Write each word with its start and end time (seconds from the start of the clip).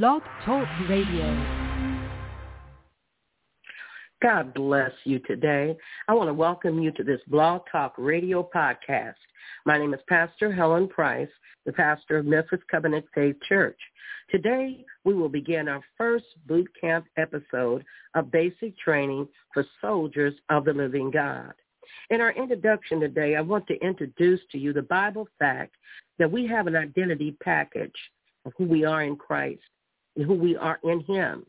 Blog 0.00 0.22
Talk 0.46 0.66
Radio. 0.88 1.68
God 4.22 4.54
bless 4.54 4.90
you 5.04 5.18
today. 5.18 5.76
I 6.08 6.14
want 6.14 6.30
to 6.30 6.34
welcome 6.34 6.80
you 6.80 6.92
to 6.92 7.04
this 7.04 7.20
Blog 7.26 7.60
Talk 7.70 7.92
Radio 7.98 8.48
podcast. 8.54 9.16
My 9.66 9.76
name 9.76 9.92
is 9.92 10.00
Pastor 10.08 10.50
Helen 10.50 10.88
Price, 10.88 11.28
the 11.66 11.74
pastor 11.74 12.16
of 12.16 12.24
Memphis 12.24 12.60
Covenant 12.70 13.04
Faith 13.14 13.36
Church. 13.46 13.78
Today, 14.30 14.82
we 15.04 15.12
will 15.12 15.28
begin 15.28 15.68
our 15.68 15.82
first 15.98 16.24
boot 16.46 16.70
camp 16.80 17.04
episode 17.18 17.84
of 18.14 18.32
basic 18.32 18.78
training 18.78 19.28
for 19.52 19.66
soldiers 19.82 20.32
of 20.48 20.64
the 20.64 20.72
living 20.72 21.10
God. 21.10 21.52
In 22.08 22.22
our 22.22 22.32
introduction 22.32 22.98
today, 22.98 23.36
I 23.36 23.42
want 23.42 23.66
to 23.66 23.78
introduce 23.84 24.40
to 24.52 24.58
you 24.58 24.72
the 24.72 24.80
Bible 24.80 25.28
fact 25.38 25.74
that 26.18 26.32
we 26.32 26.46
have 26.46 26.66
an 26.66 26.76
identity 26.76 27.36
package 27.44 27.92
of 28.46 28.54
who 28.56 28.64
we 28.64 28.86
are 28.86 29.02
in 29.02 29.16
Christ 29.16 29.60
who 30.16 30.34
we 30.34 30.56
are 30.56 30.78
in 30.84 31.00
him. 31.00 31.46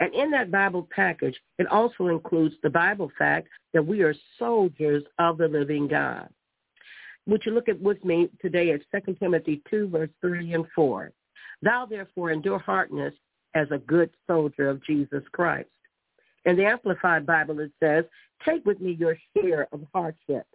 And 0.00 0.14
in 0.14 0.30
that 0.32 0.50
Bible 0.50 0.86
package, 0.94 1.36
it 1.58 1.66
also 1.68 2.08
includes 2.08 2.54
the 2.62 2.70
Bible 2.70 3.10
fact 3.18 3.48
that 3.72 3.86
we 3.86 4.02
are 4.02 4.14
soldiers 4.38 5.02
of 5.18 5.38
the 5.38 5.48
living 5.48 5.88
God. 5.88 6.28
Would 7.26 7.42
you 7.44 7.52
look 7.52 7.68
at 7.68 7.80
with 7.80 8.04
me 8.04 8.28
today 8.40 8.72
at 8.72 9.04
2 9.04 9.14
Timothy 9.14 9.62
2, 9.70 9.88
verse 9.88 10.10
3 10.20 10.52
and 10.52 10.66
4. 10.74 11.12
Thou 11.62 11.86
therefore 11.86 12.30
endure 12.30 12.58
hardness 12.58 13.14
as 13.54 13.66
a 13.70 13.78
good 13.78 14.10
soldier 14.26 14.68
of 14.68 14.84
Jesus 14.84 15.22
Christ. 15.32 15.70
In 16.44 16.56
the 16.56 16.66
Amplified 16.66 17.26
Bible, 17.26 17.58
it 17.60 17.72
says, 17.80 18.04
take 18.44 18.64
with 18.64 18.80
me 18.80 18.92
your 18.92 19.16
share 19.34 19.66
of 19.72 19.80
hardship, 19.92 20.46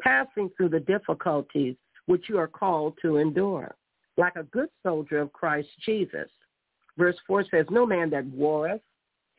passing 0.00 0.50
through 0.56 0.68
the 0.68 0.80
difficulties 0.80 1.74
which 2.06 2.28
you 2.28 2.38
are 2.38 2.46
called 2.46 2.94
to 3.02 3.16
endure, 3.16 3.74
like 4.16 4.36
a 4.36 4.44
good 4.44 4.68
soldier 4.82 5.18
of 5.18 5.32
Christ 5.32 5.68
Jesus. 5.84 6.28
Verse 6.98 7.16
4 7.26 7.44
says, 7.50 7.66
No 7.70 7.86
man 7.86 8.10
that 8.10 8.26
warreth 8.26 8.82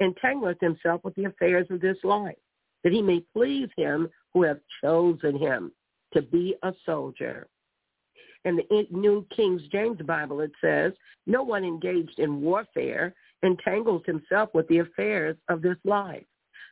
entangleth 0.01 0.59
himself 0.59 1.01
with 1.03 1.15
the 1.15 1.25
affairs 1.25 1.67
of 1.69 1.81
this 1.81 1.97
life, 2.03 2.37
that 2.83 2.93
he 2.93 3.01
may 3.01 3.23
please 3.33 3.69
him 3.77 4.09
who 4.33 4.43
hath 4.43 4.57
chosen 4.81 5.37
him 5.37 5.71
to 6.13 6.21
be 6.21 6.55
a 6.63 6.73
soldier. 6.85 7.47
In 8.43 8.55
the 8.55 8.87
New 8.89 9.25
King 9.35 9.61
James 9.71 10.01
Bible, 10.01 10.41
it 10.41 10.51
says, 10.61 10.93
No 11.27 11.43
one 11.43 11.63
engaged 11.63 12.17
in 12.17 12.41
warfare 12.41 13.13
entangles 13.43 14.01
himself 14.05 14.49
with 14.53 14.67
the 14.67 14.79
affairs 14.79 15.37
of 15.49 15.61
this 15.61 15.77
life, 15.83 16.25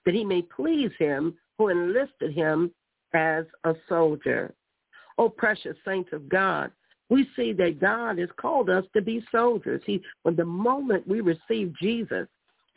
that 0.06 0.16
he 0.16 0.26
may 0.26 0.42
please 0.42 0.92
him 0.98 1.36
who 1.58 1.70
enlisted 1.70 2.34
him 2.34 2.72
as 3.14 3.46
a 3.66 3.74
soldier. 3.88 4.54
Oh, 5.18 5.30
precious 5.30 5.76
saints 5.86 6.10
of 6.14 6.30
God, 6.30 6.72
we 7.10 7.28
see 7.36 7.54
that 7.54 7.80
God 7.82 8.20
has 8.20 8.30
called 8.40 8.70
us 8.70 8.86
to 8.96 9.02
be 9.02 9.26
soldiers. 9.32 9.82
He, 9.86 10.02
from 10.24 10.36
the 10.36 10.46
moment 10.46 11.08
we 11.08 11.22
receive 11.22 11.74
Jesus 11.82 12.28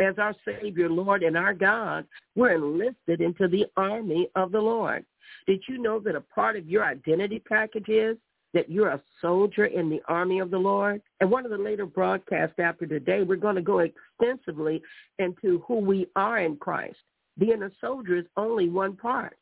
as 0.01 0.19
our 0.19 0.35
Savior, 0.45 0.89
Lord, 0.89 1.23
and 1.23 1.37
our 1.37 1.55
God, 1.55 2.07
we're 2.35 2.55
enlisted 2.55 3.21
into 3.21 3.47
the 3.47 3.67
army 3.77 4.29
of 4.35 4.53
the 4.53 4.61
Lord. 4.61 5.05
Did 5.47 5.63
you 5.69 5.79
know 5.79 5.99
that 6.01 6.17
a 6.17 6.21
part 6.21 6.57
of 6.57 6.69
your 6.69 6.85
identity 6.85 7.41
package 7.41 7.89
is 7.89 8.17
that 8.55 8.71
you're 8.71 8.89
a 8.89 9.03
soldier 9.21 9.67
in 9.67 9.89
the 9.89 10.03
army 10.09 10.41
of 10.41 10.51
the 10.51 10.59
Lord? 10.59 11.03
And 11.21 11.31
one 11.31 11.45
of 11.45 11.51
the 11.51 11.59
later 11.59 11.87
broadcasts 11.87 12.59
after 12.59 12.87
today, 12.87 13.23
we're 13.23 13.37
going 13.37 13.57
to 13.57 13.63
go 13.63 13.81
extensively 13.81 14.83
into 15.19 15.63
who 15.67 15.77
we 15.77 16.07
are 16.17 16.39
in 16.39 16.57
Christ. 16.57 16.99
Being 17.39 17.63
a 17.63 17.71
soldier 17.81 18.17
is 18.17 18.27
only 18.37 18.69
one 18.69 18.97
part 18.97 19.37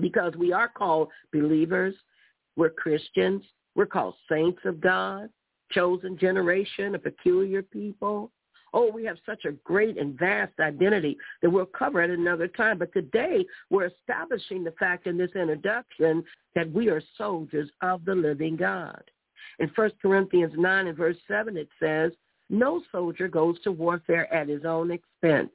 because 0.00 0.34
we 0.36 0.52
are 0.52 0.68
called 0.68 1.08
believers, 1.32 1.94
we're 2.56 2.70
Christians, 2.70 3.42
we're 3.74 3.86
called 3.86 4.14
saints 4.28 4.60
of 4.64 4.80
God, 4.80 5.28
chosen 5.72 6.16
generation, 6.18 6.94
a 6.94 6.98
peculiar 6.98 7.62
people. 7.62 8.30
Oh, 8.72 8.90
we 8.90 9.04
have 9.04 9.18
such 9.24 9.44
a 9.44 9.52
great 9.52 9.98
and 9.98 10.18
vast 10.18 10.52
identity 10.58 11.16
that 11.42 11.50
we'll 11.50 11.66
cover 11.66 12.00
at 12.00 12.10
another 12.10 12.48
time. 12.48 12.78
But 12.78 12.92
today 12.92 13.44
we're 13.70 13.86
establishing 13.86 14.64
the 14.64 14.72
fact 14.72 15.06
in 15.06 15.16
this 15.16 15.30
introduction 15.34 16.24
that 16.54 16.72
we 16.72 16.88
are 16.88 17.02
soldiers 17.16 17.70
of 17.82 18.04
the 18.04 18.14
living 18.14 18.56
God. 18.56 19.02
In 19.60 19.70
1 19.74 19.90
Corinthians 20.02 20.52
9 20.56 20.86
and 20.88 20.96
verse 20.96 21.16
7 21.28 21.56
it 21.56 21.68
says, 21.80 22.12
no 22.50 22.82
soldier 22.92 23.28
goes 23.28 23.60
to 23.62 23.72
warfare 23.72 24.32
at 24.32 24.48
his 24.48 24.64
own 24.64 24.90
expense. 24.90 25.52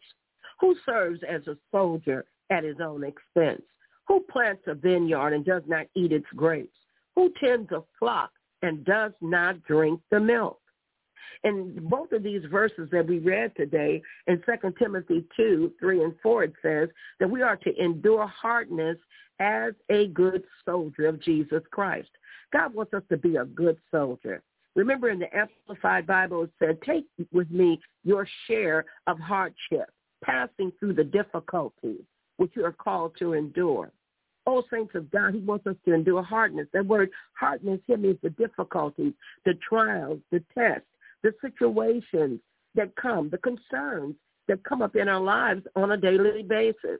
Who 0.59 0.75
serves 0.85 1.19
as 1.27 1.45
a 1.47 1.57
soldier 1.71 2.25
at 2.49 2.63
his 2.63 2.77
own 2.81 3.03
expense? 3.03 3.61
Who 4.07 4.21
plants 4.21 4.63
a 4.65 4.73
vineyard 4.73 5.33
and 5.33 5.45
does 5.45 5.63
not 5.67 5.85
eat 5.95 6.11
its 6.11 6.25
grapes? 6.35 6.75
Who 7.19 7.33
tends 7.37 7.69
a 7.73 7.83
flock 7.99 8.31
and 8.61 8.85
does 8.85 9.11
not 9.19 9.61
drink 9.65 9.99
the 10.09 10.21
milk? 10.21 10.61
In 11.43 11.77
both 11.89 12.13
of 12.13 12.23
these 12.23 12.43
verses 12.49 12.87
that 12.93 13.05
we 13.05 13.19
read 13.19 13.51
today 13.57 14.01
in 14.27 14.41
2 14.45 14.73
Timothy 14.79 15.25
2, 15.35 15.73
3 15.81 16.03
and 16.05 16.13
4, 16.23 16.43
it 16.45 16.53
says 16.61 16.87
that 17.19 17.29
we 17.29 17.41
are 17.41 17.57
to 17.57 17.75
endure 17.75 18.25
hardness 18.25 18.95
as 19.41 19.73
a 19.89 20.07
good 20.07 20.45
soldier 20.63 21.07
of 21.07 21.21
Jesus 21.21 21.61
Christ. 21.71 22.07
God 22.53 22.73
wants 22.73 22.93
us 22.93 23.03
to 23.09 23.17
be 23.17 23.35
a 23.35 23.43
good 23.43 23.75
soldier. 23.91 24.41
Remember 24.77 25.09
in 25.09 25.19
the 25.19 25.35
Amplified 25.35 26.07
Bible, 26.07 26.43
it 26.43 26.51
said, 26.57 26.81
take 26.83 27.05
with 27.33 27.51
me 27.51 27.81
your 28.05 28.25
share 28.47 28.85
of 29.07 29.19
hardship, 29.19 29.91
passing 30.23 30.71
through 30.79 30.93
the 30.93 31.03
difficulties 31.03 31.99
which 32.37 32.51
you 32.55 32.63
are 32.63 32.71
called 32.71 33.11
to 33.19 33.33
endure. 33.33 33.91
Oh, 34.51 34.63
saints 34.73 34.95
of 34.95 35.11
God, 35.11 35.35
he 35.35 35.41
wants 35.41 35.67
us 35.67 35.75
to 35.85 35.93
endure 35.93 36.23
hardness. 36.23 36.65
That 36.73 36.87
word 36.87 37.11
hardness 37.39 37.79
here 37.85 37.97
means 37.97 38.17
the 38.23 38.31
difficulties, 38.31 39.13
the 39.45 39.53
trials, 39.67 40.17
the 40.31 40.43
tests, 40.55 40.87
the 41.21 41.33
situations 41.39 42.39
that 42.73 42.95
come, 42.95 43.29
the 43.29 43.37
concerns 43.37 44.15
that 44.47 44.63
come 44.63 44.81
up 44.81 44.95
in 44.95 45.07
our 45.07 45.21
lives 45.21 45.61
on 45.75 45.91
a 45.91 45.97
daily 45.97 46.41
basis. 46.41 46.99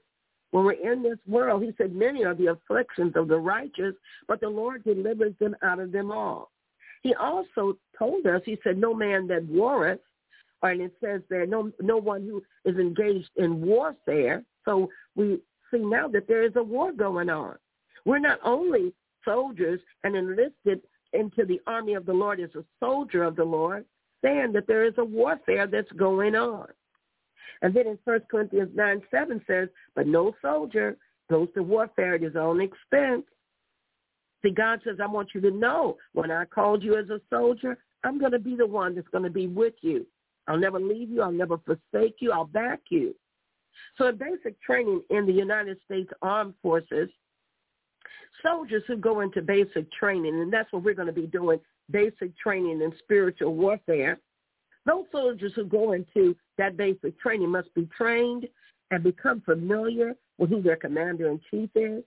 When 0.52 0.64
we're 0.64 0.74
in 0.74 1.02
this 1.02 1.18
world, 1.28 1.64
he 1.64 1.74
said, 1.76 1.96
many 1.96 2.24
are 2.24 2.36
the 2.36 2.52
afflictions 2.52 3.14
of 3.16 3.28
the 3.28 3.38
righteous, 3.38 3.96
but 4.28 4.42
the 4.42 4.50
Lord 4.50 4.84
delivers 4.84 5.34
them 5.40 5.56
out 5.64 5.80
of 5.80 5.92
them 5.92 6.12
all. 6.12 6.52
He 7.02 7.16
also 7.16 7.78
told 7.98 8.28
us, 8.28 8.42
he 8.46 8.60
said, 8.64 8.78
no 8.78 8.94
man 8.94 9.26
that 9.30 9.44
warreth, 9.46 10.02
and 10.62 10.82
it 10.82 10.94
says 11.04 11.22
there, 11.32 11.48
no, 11.48 11.72
no 11.82 11.98
one 11.98 12.28
who 12.28 12.44
is 12.70 12.78
engaged 12.78 13.32
in 13.38 13.60
warfare. 13.60 14.44
So 14.66 14.90
we 15.16 15.40
see 15.72 15.80
now 15.80 16.08
that 16.10 16.28
there 16.28 16.44
is 16.44 16.54
a 16.56 16.64
war 16.64 16.92
going 16.92 17.30
on. 17.30 17.56
We're 18.06 18.20
not 18.20 18.40
only 18.44 18.94
soldiers 19.26 19.80
and 20.04 20.16
enlisted 20.16 20.82
into 21.14 21.46
the 21.46 21.60
army 21.68 21.94
of 21.94 22.06
the 22.06 22.14
Lord 22.14 22.40
as 22.40 22.54
a 22.56 22.64
soldier 22.80 23.24
of 23.24 23.36
the 23.36 23.44
Lord, 23.44 23.86
saying 24.24 24.52
that 24.54 24.68
there 24.68 24.86
is 24.86 24.94
a 24.98 25.04
warfare 25.04 25.68
that's 25.68 25.92
going 25.94 26.36
on. 26.36 26.68
And 27.62 27.74
then 27.74 27.88
in 27.88 28.00
1 28.04 28.22
Corinthians 28.32 28.72
9, 28.74 29.02
7 29.12 29.42
says, 29.48 29.70
but 29.96 30.08
no 30.08 30.34
soldier 30.42 30.98
goes 31.30 31.50
to 31.56 31.64
warfare 31.64 32.16
at 32.16 32.22
his 32.22 32.36
own 32.36 32.62
expense. 32.62 33.26
See, 34.42 34.52
God 34.52 34.80
says, 34.86 34.98
I 35.02 35.08
want 35.08 35.30
you 35.34 35.42
to 35.42 35.52
know 35.52 35.98
when 36.14 36.32
I 36.32 36.46
called 36.46 36.82
you 36.82 36.98
as 36.98 37.10
a 37.10 37.20
soldier, 37.30 37.78
I'm 38.04 38.20
going 38.20 38.32
to 38.32 38.40
be 38.40 38.56
the 38.56 38.66
one 38.66 38.96
that's 38.96 39.08
going 39.10 39.26
to 39.26 39.30
be 39.30 39.48
with 39.48 39.74
you. 39.82 40.06
I'll 40.48 40.58
never 40.58 40.80
leave 40.80 41.10
you. 41.10 41.22
I'll 41.22 41.32
never 41.32 41.58
forsake 41.58 42.16
you. 42.20 42.32
I'll 42.32 42.46
back 42.46 42.80
you. 42.90 43.14
So 43.98 44.08
in 44.08 44.18
basic 44.18 44.62
training 44.62 45.02
in 45.10 45.26
the 45.26 45.34
United 45.34 45.78
States 45.86 46.10
Armed 46.22 46.54
Forces, 46.62 47.10
soldiers 48.44 48.84
who 48.88 48.98
go 48.98 49.22
into 49.22 49.42
basic 49.42 49.92
training, 49.92 50.40
and 50.40 50.52
that's 50.52 50.72
what 50.72 50.84
we're 50.84 50.94
going 50.94 51.08
to 51.08 51.14
be 51.14 51.28
doing, 51.28 51.60
basic 51.92 52.38
training 52.38 52.82
in 52.82 52.94
spiritual 53.00 53.56
warfare, 53.56 54.20
those 54.86 55.06
soldiers 55.12 55.52
who 55.56 55.66
go 55.66 55.92
into 55.94 56.36
that 56.58 56.78
basic 56.78 57.20
training 57.20 57.50
must 57.50 57.74
be 57.76 57.88
trained 57.96 58.48
and 58.92 59.04
become 59.04 59.42
familiar 59.42 60.16
with 60.38 60.50
who 60.50 60.62
their 60.62 60.78
commander-in-chief 60.78 61.70
is, 61.76 62.04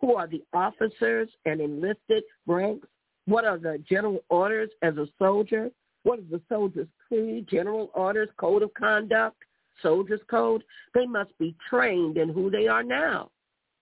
who 0.00 0.14
are 0.14 0.26
the 0.26 0.42
officers 0.52 1.28
and 1.44 1.60
enlisted 1.60 2.22
ranks, 2.46 2.88
what 3.26 3.44
are 3.44 3.58
the 3.58 3.82
general 3.88 4.24
orders 4.28 4.70
as 4.82 4.96
a 4.96 5.06
soldier, 5.18 5.70
what 6.04 6.18
is 6.18 6.24
the 6.30 6.40
soldier's 6.48 6.88
creed, 7.06 7.46
general 7.50 7.90
orders, 7.94 8.28
code 8.38 8.62
of 8.62 8.72
conduct, 8.74 9.36
soldier's 9.82 10.20
code, 10.30 10.62
they 10.94 11.06
must 11.06 11.36
be 11.38 11.54
trained 11.68 12.16
in 12.16 12.28
who 12.28 12.50
they 12.50 12.66
are 12.66 12.82
now, 12.82 13.30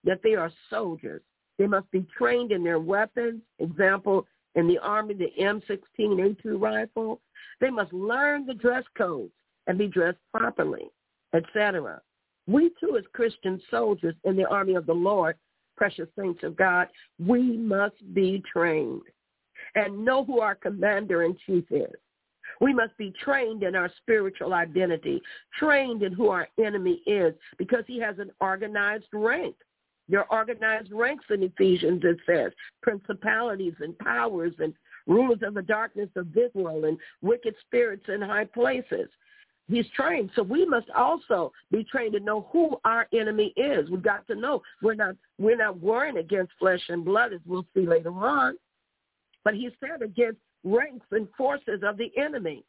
that 0.04 0.20
they 0.22 0.34
are 0.34 0.52
soldiers. 0.70 1.22
They 1.58 1.66
must 1.66 1.90
be 1.90 2.06
trained 2.16 2.52
in 2.52 2.64
their 2.64 2.80
weapons. 2.80 3.40
Example, 3.58 4.26
in 4.54 4.66
the 4.66 4.78
Army, 4.78 5.14
the 5.14 5.30
M16 5.40 5.78
A2 5.98 6.60
rifle. 6.60 7.20
They 7.60 7.70
must 7.70 7.92
learn 7.92 8.46
the 8.46 8.54
dress 8.54 8.84
codes 8.96 9.32
and 9.66 9.78
be 9.78 9.86
dressed 9.86 10.18
properly, 10.32 10.90
etc. 11.34 12.00
We 12.46 12.70
too, 12.80 12.96
as 12.96 13.04
Christian 13.12 13.60
soldiers 13.70 14.14
in 14.24 14.36
the 14.36 14.46
army 14.48 14.74
of 14.74 14.86
the 14.86 14.92
Lord, 14.92 15.36
precious 15.76 16.08
saints 16.18 16.42
of 16.42 16.56
God, 16.56 16.88
we 17.18 17.56
must 17.56 17.96
be 18.14 18.42
trained 18.52 19.02
and 19.74 20.04
know 20.04 20.24
who 20.24 20.40
our 20.40 20.54
commander-in-chief 20.54 21.64
is. 21.70 21.94
We 22.60 22.72
must 22.72 22.96
be 22.96 23.12
trained 23.22 23.62
in 23.62 23.74
our 23.74 23.90
spiritual 23.98 24.54
identity, 24.54 25.22
trained 25.58 26.02
in 26.02 26.12
who 26.12 26.28
our 26.28 26.48
enemy 26.62 27.02
is, 27.06 27.34
because 27.58 27.84
he 27.86 28.00
has 28.00 28.18
an 28.18 28.30
organized 28.40 29.08
rank. 29.12 29.56
There 30.08 30.20
are 30.20 30.38
organized 30.38 30.92
ranks 30.92 31.24
in 31.30 31.42
Ephesians, 31.42 32.02
it 32.04 32.18
says, 32.26 32.52
principalities 32.82 33.74
and 33.80 33.98
powers 33.98 34.52
and 34.58 34.74
rulers 35.06 35.40
of 35.42 35.54
the 35.54 35.62
darkness 35.62 36.10
of 36.16 36.32
this 36.32 36.52
world 36.54 36.84
and 36.84 36.98
wicked 37.22 37.54
spirits 37.66 38.04
in 38.08 38.20
high 38.20 38.44
places. 38.44 39.08
He's 39.66 39.86
trained. 39.96 40.30
So 40.36 40.42
we 40.42 40.66
must 40.66 40.90
also 40.90 41.52
be 41.70 41.84
trained 41.84 42.12
to 42.12 42.20
know 42.20 42.48
who 42.52 42.78
our 42.84 43.06
enemy 43.14 43.54
is. 43.56 43.88
We've 43.88 44.02
got 44.02 44.26
to 44.26 44.34
know 44.34 44.62
we're 44.82 44.94
not 44.94 45.16
we're 45.38 45.56
not 45.56 45.78
warring 45.78 46.18
against 46.18 46.52
flesh 46.58 46.82
and 46.90 47.02
blood, 47.02 47.32
as 47.32 47.40
we'll 47.46 47.66
see 47.74 47.86
later 47.86 48.12
on. 48.12 48.56
But 49.42 49.54
he 49.54 49.70
said 49.80 50.02
against 50.02 50.38
ranks 50.64 51.06
and 51.12 51.28
forces 51.36 51.82
of 51.82 51.96
the 51.96 52.10
enemy 52.16 52.64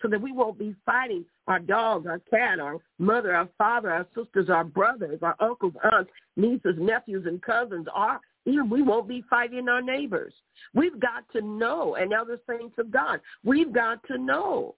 so 0.00 0.08
that 0.08 0.20
we 0.20 0.32
won't 0.32 0.58
be 0.58 0.74
fighting 0.86 1.24
our 1.46 1.58
dog, 1.58 2.06
our 2.06 2.20
cat, 2.30 2.58
our 2.58 2.78
mother, 2.98 3.34
our 3.34 3.48
father, 3.58 3.90
our 3.90 4.06
sisters, 4.16 4.48
our 4.48 4.64
brothers, 4.64 5.18
our 5.22 5.36
uncles, 5.40 5.74
aunts, 5.92 6.10
nieces, 6.36 6.76
nephews, 6.78 7.26
and 7.26 7.42
cousins. 7.42 7.86
Our, 7.92 8.20
even 8.46 8.70
we 8.70 8.82
won't 8.82 9.08
be 9.08 9.22
fighting 9.28 9.68
our 9.68 9.82
neighbors. 9.82 10.32
We've 10.74 10.98
got 10.98 11.24
to 11.32 11.42
know, 11.42 11.96
and 11.96 12.14
other 12.14 12.38
saints 12.48 12.76
of 12.78 12.90
God, 12.90 13.20
we've 13.44 13.72
got 13.72 14.02
to 14.08 14.16
know 14.16 14.74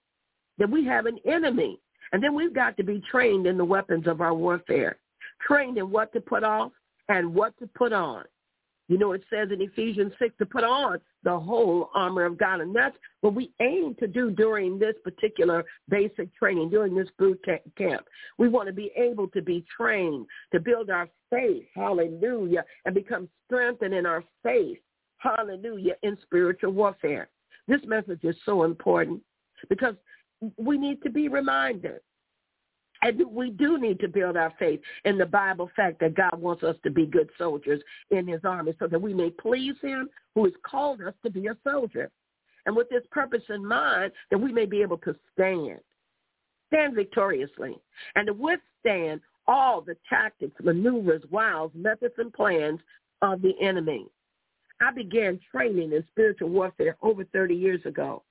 that 0.57 0.69
we 0.69 0.85
have 0.85 1.05
an 1.05 1.19
enemy. 1.25 1.79
And 2.11 2.21
then 2.21 2.35
we've 2.35 2.53
got 2.53 2.77
to 2.77 2.83
be 2.83 3.01
trained 3.09 3.47
in 3.47 3.57
the 3.57 3.65
weapons 3.65 4.07
of 4.07 4.21
our 4.21 4.33
warfare, 4.33 4.97
trained 5.47 5.77
in 5.77 5.89
what 5.89 6.13
to 6.13 6.21
put 6.21 6.43
off 6.43 6.71
and 7.09 7.33
what 7.33 7.57
to 7.59 7.67
put 7.67 7.91
on. 7.93 8.25
You 8.89 8.97
know, 8.97 9.13
it 9.13 9.23
says 9.29 9.49
in 9.51 9.61
Ephesians 9.61 10.11
6 10.19 10.35
to 10.39 10.45
put 10.45 10.63
on 10.63 10.99
the 11.23 11.39
whole 11.39 11.89
armor 11.95 12.25
of 12.25 12.37
God. 12.37 12.59
And 12.59 12.75
that's 12.75 12.95
what 13.21 13.33
we 13.33 13.51
aim 13.61 13.95
to 13.99 14.07
do 14.07 14.29
during 14.29 14.77
this 14.77 14.95
particular 15.03 15.63
basic 15.89 16.35
training, 16.35 16.69
during 16.69 16.93
this 16.93 17.07
boot 17.17 17.43
camp. 17.77 18.05
We 18.37 18.49
want 18.49 18.67
to 18.67 18.73
be 18.73 18.91
able 18.97 19.29
to 19.29 19.41
be 19.41 19.65
trained 19.75 20.25
to 20.51 20.59
build 20.59 20.89
our 20.89 21.07
faith, 21.29 21.63
hallelujah, 21.73 22.65
and 22.85 22.93
become 22.93 23.29
strengthened 23.45 23.93
in 23.93 24.05
our 24.05 24.23
faith, 24.43 24.79
hallelujah, 25.17 25.93
in 26.03 26.17
spiritual 26.21 26.71
warfare. 26.71 27.29
This 27.67 27.81
message 27.85 28.23
is 28.23 28.35
so 28.45 28.63
important 28.63 29.21
because 29.69 29.95
we 30.57 30.77
need 30.77 31.01
to 31.03 31.09
be 31.09 31.29
reminded 31.29 32.01
and 33.03 33.21
we 33.31 33.49
do 33.51 33.77
need 33.77 33.99
to 33.99 34.07
build 34.07 34.37
our 34.37 34.53
faith 34.57 34.79
in 35.03 35.17
the 35.17 35.25
Bible 35.25 35.69
fact 35.75 35.99
that 35.99 36.15
God 36.15 36.39
wants 36.39 36.63
us 36.63 36.75
to 36.83 36.89
be 36.89 37.05
good 37.05 37.29
soldiers 37.37 37.81
in 38.11 38.27
his 38.27 38.41
army 38.45 38.73
so 38.79 38.87
that 38.87 39.01
we 39.01 39.13
may 39.13 39.29
please 39.29 39.75
him 39.81 40.09
who 40.35 40.45
has 40.45 40.53
called 40.65 41.01
us 41.01 41.13
to 41.23 41.29
be 41.29 41.47
a 41.47 41.57
soldier. 41.69 42.09
And 42.65 42.75
with 42.75 42.89
this 42.89 43.03
purpose 43.11 43.43
in 43.49 43.65
mind, 43.65 44.13
that 44.31 44.37
we 44.37 44.53
may 44.53 44.65
be 44.65 44.81
able 44.81 44.97
to 44.99 45.15
stand, 45.33 45.79
stand 46.67 46.95
victoriously, 46.95 47.77
and 48.15 48.27
to 48.27 48.33
withstand 48.33 49.19
all 49.47 49.81
the 49.81 49.97
tactics, 50.09 50.55
maneuvers, 50.63 51.23
wiles, 51.29 51.71
methods, 51.75 52.13
and 52.17 52.31
plans 52.31 52.79
of 53.21 53.41
the 53.41 53.53
enemy. 53.61 54.07
I 54.81 54.93
began 54.93 55.39
training 55.51 55.91
in 55.91 56.03
spiritual 56.11 56.49
warfare 56.49 56.95
over 57.01 57.25
30 57.25 57.53
years 57.53 57.81
ago. 57.85 58.23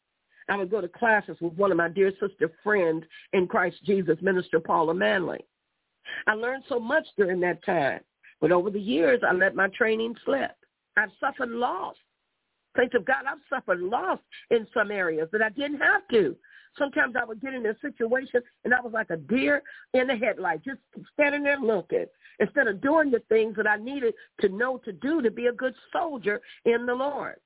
I 0.48 0.56
would 0.56 0.70
go 0.70 0.80
to 0.80 0.88
classes 0.88 1.36
with 1.40 1.54
one 1.54 1.70
of 1.70 1.76
my 1.76 1.88
dear 1.88 2.12
sister 2.20 2.50
friends 2.62 3.04
in 3.32 3.46
Christ 3.46 3.76
Jesus, 3.84 4.16
Minister 4.20 4.60
Paula 4.60 4.94
Manley. 4.94 5.44
I 6.26 6.34
learned 6.34 6.64
so 6.68 6.80
much 6.80 7.06
during 7.16 7.40
that 7.40 7.64
time, 7.64 8.00
but 8.40 8.52
over 8.52 8.70
the 8.70 8.80
years, 8.80 9.20
I 9.26 9.32
let 9.32 9.54
my 9.54 9.68
training 9.68 10.14
slip. 10.24 10.52
I've 10.96 11.10
suffered 11.20 11.50
loss. 11.50 11.96
Thanks 12.76 12.94
of 12.94 13.04
God, 13.04 13.24
I've 13.28 13.38
suffered 13.50 13.80
loss 13.80 14.18
in 14.50 14.66
some 14.72 14.90
areas 14.90 15.28
that 15.32 15.42
I 15.42 15.50
didn't 15.50 15.80
have 15.80 16.06
to. 16.10 16.36
Sometimes 16.78 17.14
I 17.20 17.24
would 17.24 17.40
get 17.40 17.52
in 17.52 17.66
a 17.66 17.74
situation 17.80 18.40
and 18.64 18.72
I 18.72 18.80
was 18.80 18.94
like 18.94 19.10
a 19.10 19.16
deer 19.16 19.62
in 19.92 20.06
the 20.06 20.16
headlight, 20.16 20.64
just 20.64 20.80
standing 21.12 21.42
there 21.42 21.60
looking 21.60 22.06
instead 22.40 22.66
of 22.66 22.80
doing 22.80 23.10
the 23.10 23.22
things 23.28 23.56
that 23.56 23.66
I 23.66 23.76
needed 23.76 24.14
to 24.40 24.48
know 24.48 24.78
to 24.78 24.92
do 24.92 25.20
to 25.20 25.30
be 25.30 25.46
a 25.46 25.52
good 25.52 25.74
soldier 25.92 26.40
in 26.64 26.86
the 26.86 26.94
Lord 26.94 27.36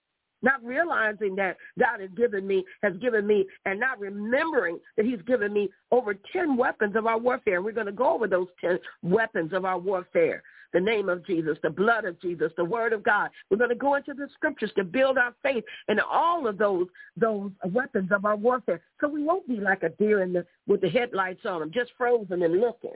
not 0.43 0.63
realizing 0.65 1.37
that 1.37 1.57
God 1.79 2.01
has 2.01 2.11
given 2.17 2.47
me, 2.47 2.65
has 2.83 2.97
given 2.99 3.27
me, 3.27 3.47
and 3.65 3.81
not 3.81 3.99
remembering 3.99 4.79
that 4.97 5.07
he's 5.07 5.23
given 5.23 5.53
me 5.53 5.71
over 5.91 6.15
10 6.33 6.57
weapons 6.57 6.97
of 6.97 7.07
our 7.07 7.19
warfare. 7.19 7.57
And 7.57 7.65
we're 7.65 7.73
going 7.73 7.87
to 7.87 7.93
go 7.93 8.15
over 8.15 8.27
those 8.27 8.49
10 8.61 8.79
weapons 9.03 9.53
of 9.53 9.65
our 9.65 9.79
warfare. 9.79 10.43
The 10.73 10.81
name 10.81 11.09
of 11.09 11.25
Jesus, 11.25 11.57
the 11.63 11.71
blood 11.71 12.05
of 12.05 12.21
Jesus, 12.21 12.53
the 12.57 12.65
word 12.65 12.93
of 12.93 13.03
God. 13.03 13.31
We're 13.51 13.57
going 13.57 13.71
to 13.71 13.77
go 13.77 13.95
into 13.95 14.13
the 14.13 14.29
scriptures 14.35 14.73
to 14.77 14.85
build 14.85 15.17
our 15.17 15.33
faith 15.43 15.65
in 15.89 15.99
all 16.01 16.47
of 16.47 16.59
those 16.59 16.87
those 17.17 17.53
weapons 17.65 18.11
of 18.13 18.25
our 18.25 18.37
warfare. 18.37 18.83
So 19.01 19.09
we 19.09 19.23
won't 19.23 19.49
be 19.49 19.59
like 19.59 19.85
a 19.85 19.91
deer 19.91 20.23
in 20.23 20.33
the, 20.33 20.45
with 20.67 20.83
the 20.83 20.91
headlights 20.91 21.47
on 21.47 21.61
them, 21.61 21.71
just 21.73 21.93
frozen 21.97 22.43
and 22.43 22.61
looking 22.61 22.93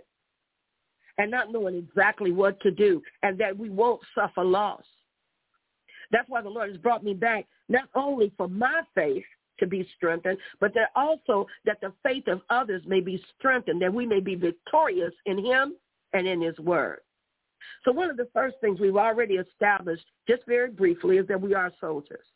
and 1.20 1.30
not 1.30 1.52
knowing 1.52 1.74
exactly 1.74 2.32
what 2.32 2.58
to 2.60 2.70
do 2.70 3.02
and 3.22 3.38
that 3.38 3.56
we 3.56 3.68
won't 3.68 4.00
suffer 4.14 4.42
loss. 4.42 4.84
That's 6.10 6.28
why 6.28 6.42
the 6.42 6.48
Lord 6.48 6.70
has 6.70 6.78
brought 6.78 7.04
me 7.04 7.14
back, 7.14 7.46
not 7.68 7.88
only 7.94 8.32
for 8.36 8.48
my 8.48 8.82
faith 8.94 9.24
to 9.58 9.66
be 9.66 9.88
strengthened, 9.96 10.38
but 10.58 10.74
that 10.74 10.90
also 10.96 11.46
that 11.64 11.80
the 11.80 11.92
faith 12.02 12.26
of 12.26 12.40
others 12.50 12.82
may 12.86 13.00
be 13.00 13.22
strengthened, 13.38 13.80
that 13.82 13.92
we 13.92 14.06
may 14.06 14.20
be 14.20 14.34
victorious 14.34 15.12
in 15.26 15.44
him 15.44 15.74
and 16.12 16.26
in 16.26 16.40
his 16.40 16.58
word. 16.58 17.00
So 17.84 17.92
one 17.92 18.10
of 18.10 18.16
the 18.16 18.28
first 18.32 18.56
things 18.60 18.80
we've 18.80 18.96
already 18.96 19.34
established, 19.34 20.04
just 20.26 20.42
very 20.46 20.70
briefly, 20.70 21.18
is 21.18 21.28
that 21.28 21.40
we 21.40 21.54
are 21.54 21.72
soldiers. 21.80 22.26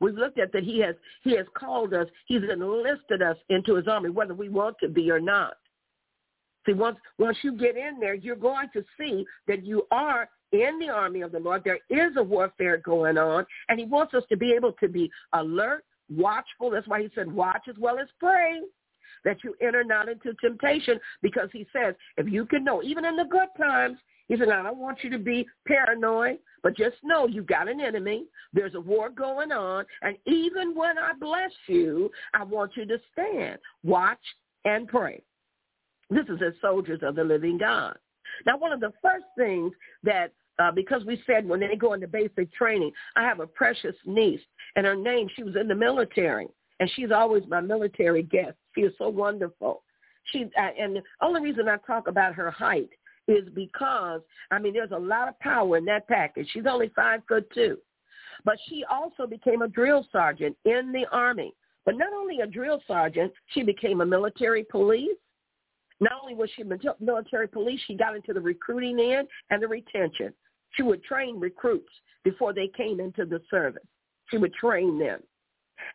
We've 0.00 0.14
looked 0.14 0.38
at 0.38 0.52
that 0.52 0.64
he 0.64 0.80
has 0.80 0.94
he 1.22 1.36
has 1.36 1.46
called 1.54 1.94
us, 1.94 2.08
he's 2.26 2.42
enlisted 2.42 3.22
us 3.22 3.36
into 3.48 3.74
his 3.76 3.88
army, 3.88 4.10
whether 4.10 4.34
we 4.34 4.48
want 4.48 4.76
to 4.80 4.88
be 4.88 5.10
or 5.10 5.20
not. 5.20 5.54
See, 6.66 6.72
once 6.72 6.98
once 7.18 7.38
you 7.42 7.56
get 7.56 7.76
in 7.76 8.00
there, 8.00 8.14
you're 8.14 8.36
going 8.36 8.68
to 8.72 8.84
see 8.98 9.24
that 9.46 9.64
you 9.64 9.86
are 9.90 10.28
in 10.52 10.78
the 10.78 10.88
army 10.88 11.22
of 11.22 11.32
the 11.32 11.40
Lord. 11.40 11.62
There 11.64 11.80
is 11.90 12.16
a 12.16 12.22
warfare 12.22 12.78
going 12.78 13.18
on, 13.18 13.46
and 13.68 13.78
he 13.78 13.86
wants 13.86 14.14
us 14.14 14.24
to 14.28 14.36
be 14.36 14.52
able 14.52 14.72
to 14.72 14.88
be 14.88 15.10
alert, 15.32 15.84
watchful. 16.14 16.70
That's 16.70 16.86
why 16.86 17.02
he 17.02 17.10
said 17.14 17.32
watch 17.32 17.62
as 17.68 17.76
well 17.78 17.98
as 17.98 18.08
pray, 18.20 18.60
that 19.24 19.42
you 19.42 19.54
enter 19.60 19.82
not 19.82 20.08
into 20.08 20.34
temptation, 20.40 21.00
because 21.22 21.48
he 21.52 21.66
says, 21.72 21.94
if 22.16 22.28
you 22.28 22.46
can 22.46 22.64
know, 22.64 22.82
even 22.82 23.04
in 23.04 23.16
the 23.16 23.24
good 23.24 23.48
times, 23.58 23.98
he 24.28 24.36
said, 24.36 24.48
I 24.48 24.62
don't 24.62 24.78
want 24.78 25.04
you 25.04 25.10
to 25.10 25.18
be 25.18 25.46
paranoid, 25.66 26.38
but 26.62 26.76
just 26.76 26.96
know 27.04 27.28
you've 27.28 27.46
got 27.46 27.68
an 27.68 27.80
enemy. 27.80 28.26
There's 28.52 28.74
a 28.74 28.80
war 28.80 29.08
going 29.08 29.52
on, 29.52 29.84
and 30.02 30.16
even 30.26 30.74
when 30.74 30.98
I 30.98 31.12
bless 31.18 31.52
you, 31.68 32.10
I 32.34 32.42
want 32.42 32.72
you 32.76 32.86
to 32.86 32.98
stand, 33.12 33.58
watch, 33.84 34.18
and 34.64 34.88
pray. 34.88 35.22
This 36.10 36.26
is 36.28 36.40
as 36.44 36.54
soldiers 36.60 37.00
of 37.02 37.14
the 37.14 37.24
living 37.24 37.58
God. 37.58 37.96
Now, 38.44 38.58
one 38.58 38.72
of 38.72 38.80
the 38.80 38.92
first 39.02 39.24
things 39.36 39.72
that 40.02 40.32
uh, 40.58 40.70
because 40.70 41.04
we 41.04 41.22
said 41.26 41.46
when 41.46 41.60
they 41.60 41.76
go 41.76 41.92
into 41.92 42.08
basic 42.08 42.52
training, 42.52 42.90
I 43.14 43.22
have 43.24 43.40
a 43.40 43.46
precious 43.46 43.94
niece, 44.06 44.40
and 44.74 44.86
her 44.86 44.96
name, 44.96 45.28
she 45.36 45.42
was 45.42 45.54
in 45.54 45.68
the 45.68 45.74
military, 45.74 46.48
and 46.80 46.90
she's 46.94 47.10
always 47.10 47.42
my 47.48 47.60
military 47.60 48.22
guest. 48.22 48.56
She 48.74 48.82
is 48.82 48.92
so 48.98 49.08
wonderful. 49.08 49.82
She 50.32 50.44
uh, 50.58 50.70
and 50.78 50.96
the 50.96 51.02
only 51.20 51.42
reason 51.42 51.68
I 51.68 51.76
talk 51.86 52.08
about 52.08 52.34
her 52.34 52.50
height 52.50 52.90
is 53.28 53.48
because 53.54 54.20
I 54.50 54.58
mean 54.58 54.72
there's 54.72 54.90
a 54.92 54.98
lot 54.98 55.28
of 55.28 55.38
power 55.40 55.76
in 55.76 55.84
that 55.86 56.08
package. 56.08 56.48
She's 56.52 56.66
only 56.68 56.90
five 56.96 57.20
foot 57.28 57.48
two, 57.54 57.78
but 58.44 58.56
she 58.68 58.84
also 58.90 59.26
became 59.26 59.62
a 59.62 59.68
drill 59.68 60.06
sergeant 60.10 60.56
in 60.64 60.92
the 60.92 61.06
army. 61.12 61.54
But 61.84 61.96
not 61.96 62.12
only 62.12 62.40
a 62.40 62.46
drill 62.46 62.82
sergeant, 62.88 63.32
she 63.52 63.62
became 63.62 64.00
a 64.00 64.06
military 64.06 64.64
police. 64.64 65.16
Not 66.00 66.12
only 66.22 66.34
was 66.34 66.50
she 66.54 66.62
military 67.00 67.48
police, 67.48 67.80
she 67.86 67.94
got 67.94 68.16
into 68.16 68.32
the 68.32 68.40
recruiting 68.40 69.00
end 69.00 69.28
and 69.50 69.62
the 69.62 69.68
retention. 69.68 70.32
She 70.72 70.82
would 70.82 71.02
train 71.04 71.40
recruits 71.40 71.92
before 72.24 72.52
they 72.52 72.68
came 72.68 73.00
into 73.00 73.24
the 73.24 73.40
service. 73.50 73.86
She 74.30 74.38
would 74.38 74.52
train 74.54 74.98
them. 74.98 75.20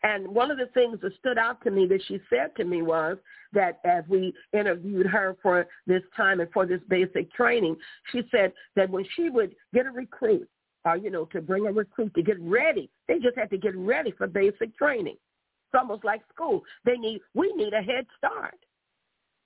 And 0.03 0.27
one 0.27 0.51
of 0.51 0.57
the 0.57 0.67
things 0.67 0.99
that 1.01 1.15
stood 1.17 1.37
out 1.37 1.61
to 1.63 1.71
me 1.71 1.85
that 1.87 2.01
she 2.07 2.19
said 2.29 2.55
to 2.57 2.63
me 2.63 2.81
was 2.81 3.17
that 3.53 3.79
as 3.83 4.03
we 4.07 4.33
interviewed 4.53 5.05
her 5.07 5.35
for 5.41 5.67
this 5.87 6.03
time 6.15 6.39
and 6.39 6.51
for 6.51 6.65
this 6.65 6.81
basic 6.87 7.31
training, 7.33 7.75
she 8.11 8.21
said 8.31 8.53
that 8.75 8.89
when 8.89 9.05
she 9.15 9.29
would 9.29 9.55
get 9.73 9.85
a 9.85 9.91
recruit, 9.91 10.47
or, 10.85 10.97
you 10.97 11.11
know, 11.11 11.25
to 11.25 11.41
bring 11.41 11.67
a 11.67 11.71
recruit 11.71 12.13
to 12.15 12.23
get 12.23 12.39
ready, 12.39 12.89
they 13.07 13.19
just 13.19 13.37
had 13.37 13.49
to 13.51 13.57
get 13.57 13.75
ready 13.75 14.11
for 14.11 14.27
basic 14.27 14.75
training. 14.77 15.15
It's 15.15 15.79
almost 15.79 16.03
like 16.03 16.21
school. 16.33 16.63
They 16.85 16.97
need, 16.97 17.21
we 17.33 17.53
need 17.53 17.73
a 17.73 17.81
head 17.81 18.05
start. 18.17 18.57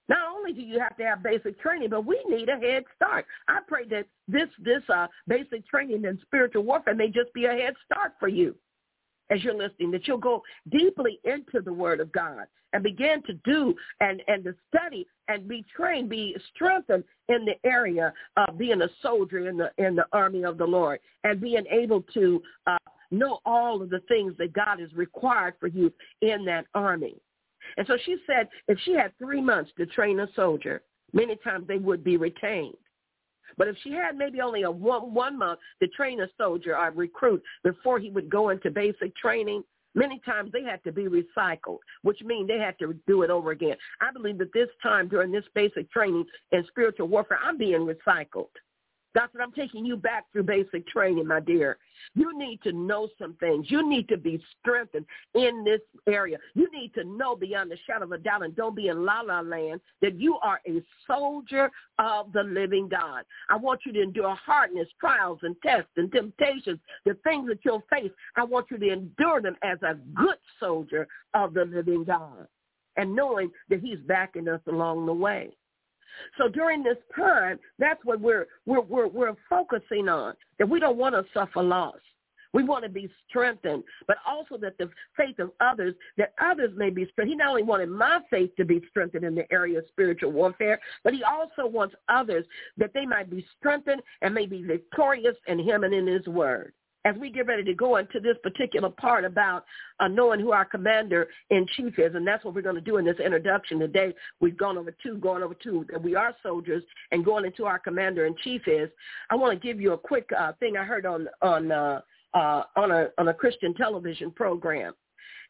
Not 0.07 0.19
only 0.35 0.53
do 0.53 0.61
you 0.61 0.79
have 0.79 0.95
to 0.97 1.03
have 1.03 1.23
basic 1.23 1.59
training, 1.59 1.89
but 1.89 2.05
we 2.05 2.21
need 2.29 2.49
a 2.49 2.57
head 2.57 2.83
start. 2.95 3.25
I 3.47 3.59
pray 3.67 3.87
that 3.89 4.05
this 4.27 4.49
this 4.63 4.83
uh, 4.93 5.07
basic 5.27 5.67
training 5.67 6.05
in 6.05 6.19
spiritual 6.21 6.63
warfare 6.63 6.95
may 6.95 7.07
just 7.07 7.33
be 7.33 7.45
a 7.45 7.53
head 7.53 7.73
start 7.85 8.13
for 8.19 8.27
you 8.27 8.55
as 9.31 9.43
you're 9.43 9.55
listening, 9.55 9.91
that 9.91 10.07
you'll 10.07 10.17
go 10.17 10.43
deeply 10.71 11.19
into 11.23 11.61
the 11.63 11.73
Word 11.73 11.99
of 11.99 12.11
God 12.11 12.45
and 12.73 12.83
begin 12.83 13.21
to 13.25 13.33
do 13.45 13.73
and, 13.99 14.21
and 14.27 14.43
to 14.43 14.53
study 14.73 15.07
and 15.27 15.47
be 15.47 15.65
trained, 15.75 16.09
be 16.09 16.35
strengthened 16.53 17.03
in 17.29 17.45
the 17.45 17.55
area 17.67 18.13
of 18.37 18.57
being 18.57 18.81
a 18.81 18.89
soldier 19.01 19.47
in 19.47 19.57
the 19.57 19.71
in 19.77 19.95
the 19.95 20.05
army 20.11 20.43
of 20.43 20.57
the 20.57 20.65
Lord 20.65 20.99
and 21.23 21.41
being 21.41 21.65
able 21.71 22.01
to 22.13 22.41
uh, 22.67 22.77
know 23.11 23.39
all 23.45 23.81
of 23.81 23.89
the 23.89 24.01
things 24.07 24.33
that 24.37 24.53
God 24.53 24.79
has 24.79 24.93
required 24.93 25.55
for 25.59 25.67
you 25.67 25.91
in 26.21 26.45
that 26.45 26.65
army. 26.75 27.15
And 27.77 27.85
so 27.87 27.97
she 28.05 28.17
said 28.27 28.47
if 28.67 28.77
she 28.83 28.93
had 28.93 29.17
three 29.17 29.41
months 29.41 29.71
to 29.77 29.85
train 29.85 30.19
a 30.19 30.27
soldier, 30.35 30.81
many 31.13 31.35
times 31.37 31.67
they 31.67 31.77
would 31.77 32.03
be 32.03 32.17
retained. 32.17 32.75
But 33.57 33.67
if 33.67 33.77
she 33.83 33.91
had 33.91 34.17
maybe 34.17 34.41
only 34.41 34.63
a 34.63 34.71
one, 34.71 35.13
one 35.13 35.37
month 35.37 35.59
to 35.81 35.87
train 35.89 36.21
a 36.21 36.27
soldier 36.37 36.77
or 36.77 36.91
recruit 36.91 37.41
before 37.63 37.99
he 37.99 38.09
would 38.09 38.29
go 38.29 38.49
into 38.49 38.69
basic 38.69 39.15
training, 39.15 39.63
Many 39.95 40.19
times 40.25 40.51
they 40.51 40.61
had 40.61 40.83
to 40.83 40.91
be 40.91 41.05
recycled, 41.05 41.79
which 42.03 42.21
means 42.21 42.49
they 42.49 42.59
had 42.59 42.77
to 42.79 42.93
do 43.07 43.23
it 43.23 43.29
over 43.29 43.51
again. 43.51 43.77
I 44.01 44.11
believe 44.11 44.37
that 44.39 44.51
this 44.53 44.67
time 44.83 45.07
during 45.07 45.31
this 45.31 45.45
basic 45.55 45.89
training 45.89 46.25
in 46.51 46.65
spiritual 46.67 47.07
warfare, 47.07 47.39
I'm 47.41 47.57
being 47.57 47.87
recycled. 47.87 48.49
That's 49.15 49.33
what 49.33 49.41
I'm 49.41 49.53
taking 49.53 49.85
you 49.85 49.95
back 49.95 50.25
through 50.31 50.43
basic 50.43 50.85
training, 50.87 51.25
my 51.25 51.39
dear. 51.39 51.77
You 52.15 52.37
need 52.37 52.61
to 52.63 52.73
know 52.73 53.07
some 53.17 53.33
things. 53.39 53.71
You 53.71 53.89
need 53.89 54.09
to 54.09 54.17
be 54.17 54.43
strengthened 54.59 55.05
in 55.33 55.63
this 55.63 55.79
area. 56.05 56.37
You 56.53 56.69
need 56.71 56.93
to 56.95 57.05
know 57.05 57.33
beyond 57.33 57.71
the 57.71 57.77
shadow 57.87 58.03
of 58.03 58.11
a 58.11 58.17
doubt 58.17 58.43
and 58.43 58.53
don't 58.55 58.75
be 58.75 58.89
in 58.89 59.05
la-la 59.05 59.39
land 59.39 59.79
that 60.01 60.19
you 60.19 60.37
are 60.43 60.59
a 60.67 60.83
soldier 61.07 61.71
of 61.97 62.33
the 62.33 62.43
living 62.43 62.89
God. 62.89 63.23
I 63.49 63.55
want 63.55 63.81
you 63.85 63.93
to 63.93 64.01
endure 64.01 64.35
hardness, 64.35 64.89
trials, 64.99 65.39
and 65.43 65.55
tests 65.63 65.91
and 65.95 66.11
temptations, 66.11 66.79
the 67.05 67.13
things 67.23 67.47
that 67.47 67.59
you'll 67.63 67.83
face. 67.89 68.11
I 68.35 68.43
want 68.43 68.67
you 68.69 68.77
to 68.77 68.91
endure 68.91 69.41
them 69.41 69.55
as 69.63 69.77
a 69.81 69.95
good 70.13 70.37
soldier 70.59 71.07
of 71.33 71.53
the 71.53 71.63
living 71.63 72.03
God 72.03 72.47
and 72.97 73.15
knowing 73.15 73.49
that 73.69 73.79
he's 73.79 73.99
backing 74.05 74.49
us 74.49 74.61
along 74.67 75.05
the 75.05 75.13
way. 75.13 75.55
So 76.37 76.47
during 76.47 76.83
this 76.83 76.97
time, 77.15 77.59
that's 77.79 78.03
what 78.03 78.19
we're 78.19 78.47
we're 78.65 78.81
we're, 78.81 79.07
we're 79.07 79.35
focusing 79.49 80.09
on. 80.09 80.33
That 80.59 80.69
we 80.69 80.79
don't 80.79 80.97
want 80.97 81.15
to 81.15 81.25
suffer 81.33 81.61
loss. 81.61 81.99
We 82.53 82.63
want 82.63 82.85
to 82.85 82.89
be 82.89 83.09
strengthened, 83.27 83.83
but 84.07 84.15
also 84.25 84.55
that 84.61 84.77
the 84.77 84.89
faith 85.17 85.39
of 85.39 85.51
others, 85.59 85.93
that 86.17 86.33
others 86.39 86.71
may 86.77 86.89
be 86.89 87.03
strengthened. 87.11 87.31
He 87.31 87.35
not 87.35 87.49
only 87.49 87.63
wanted 87.63 87.89
my 87.89 88.21
faith 88.29 88.55
to 88.55 88.63
be 88.63 88.81
strengthened 88.89 89.25
in 89.25 89.35
the 89.35 89.51
area 89.51 89.79
of 89.79 89.85
spiritual 89.89 90.31
warfare, 90.31 90.79
but 91.03 91.13
he 91.13 91.21
also 91.21 91.67
wants 91.67 91.95
others 92.07 92.45
that 92.77 92.91
they 92.93 93.05
might 93.05 93.29
be 93.29 93.45
strengthened 93.59 94.01
and 94.21 94.33
may 94.33 94.45
be 94.45 94.63
victorious 94.63 95.35
in 95.47 95.59
him 95.59 95.83
and 95.83 95.93
in 95.93 96.07
his 96.07 96.25
word 96.27 96.71
as 97.05 97.15
we 97.17 97.29
get 97.29 97.45
ready 97.45 97.63
to 97.63 97.73
go 97.73 97.97
into 97.97 98.19
this 98.19 98.35
particular 98.41 98.89
part 98.89 99.23
about 99.23 99.63
uh, 99.99 100.07
knowing 100.07 100.39
who 100.39 100.51
our 100.51 100.65
commander 100.65 101.27
in 101.51 101.65
chief 101.77 101.97
is, 101.99 102.15
and 102.15 102.27
that's 102.27 102.43
what 102.43 102.55
we're 102.55 102.61
going 102.61 102.75
to 102.75 102.81
do 102.81 102.97
in 102.97 103.05
this 103.05 103.19
introduction 103.23 103.79
today. 103.79 104.13
We've 104.41 104.57
gone 104.57 104.77
over 104.77 104.93
two, 105.03 105.17
going 105.17 105.43
over 105.43 105.53
two, 105.53 105.85
that 105.91 106.01
we 106.01 106.15
are 106.15 106.35
soldiers, 106.41 106.83
and 107.11 107.23
going 107.23 107.45
into 107.45 107.65
our 107.65 107.77
commander 107.77 108.25
in 108.25 108.35
chief 108.43 108.63
is. 108.67 108.89
I 109.29 109.35
want 109.35 109.59
to 109.59 109.65
give 109.67 109.79
you 109.79 109.93
a 109.93 109.97
quick 109.97 110.27
uh, 110.37 110.53
thing 110.59 110.75
I 110.77 110.83
heard 110.83 111.05
on 111.05 111.27
on 111.41 111.71
uh, 111.71 112.01
uh, 112.33 112.63
on 112.75 112.91
a 112.91 113.09
on 113.19 113.27
a 113.27 113.33
Christian 113.33 113.75
television 113.75 114.31
program, 114.31 114.93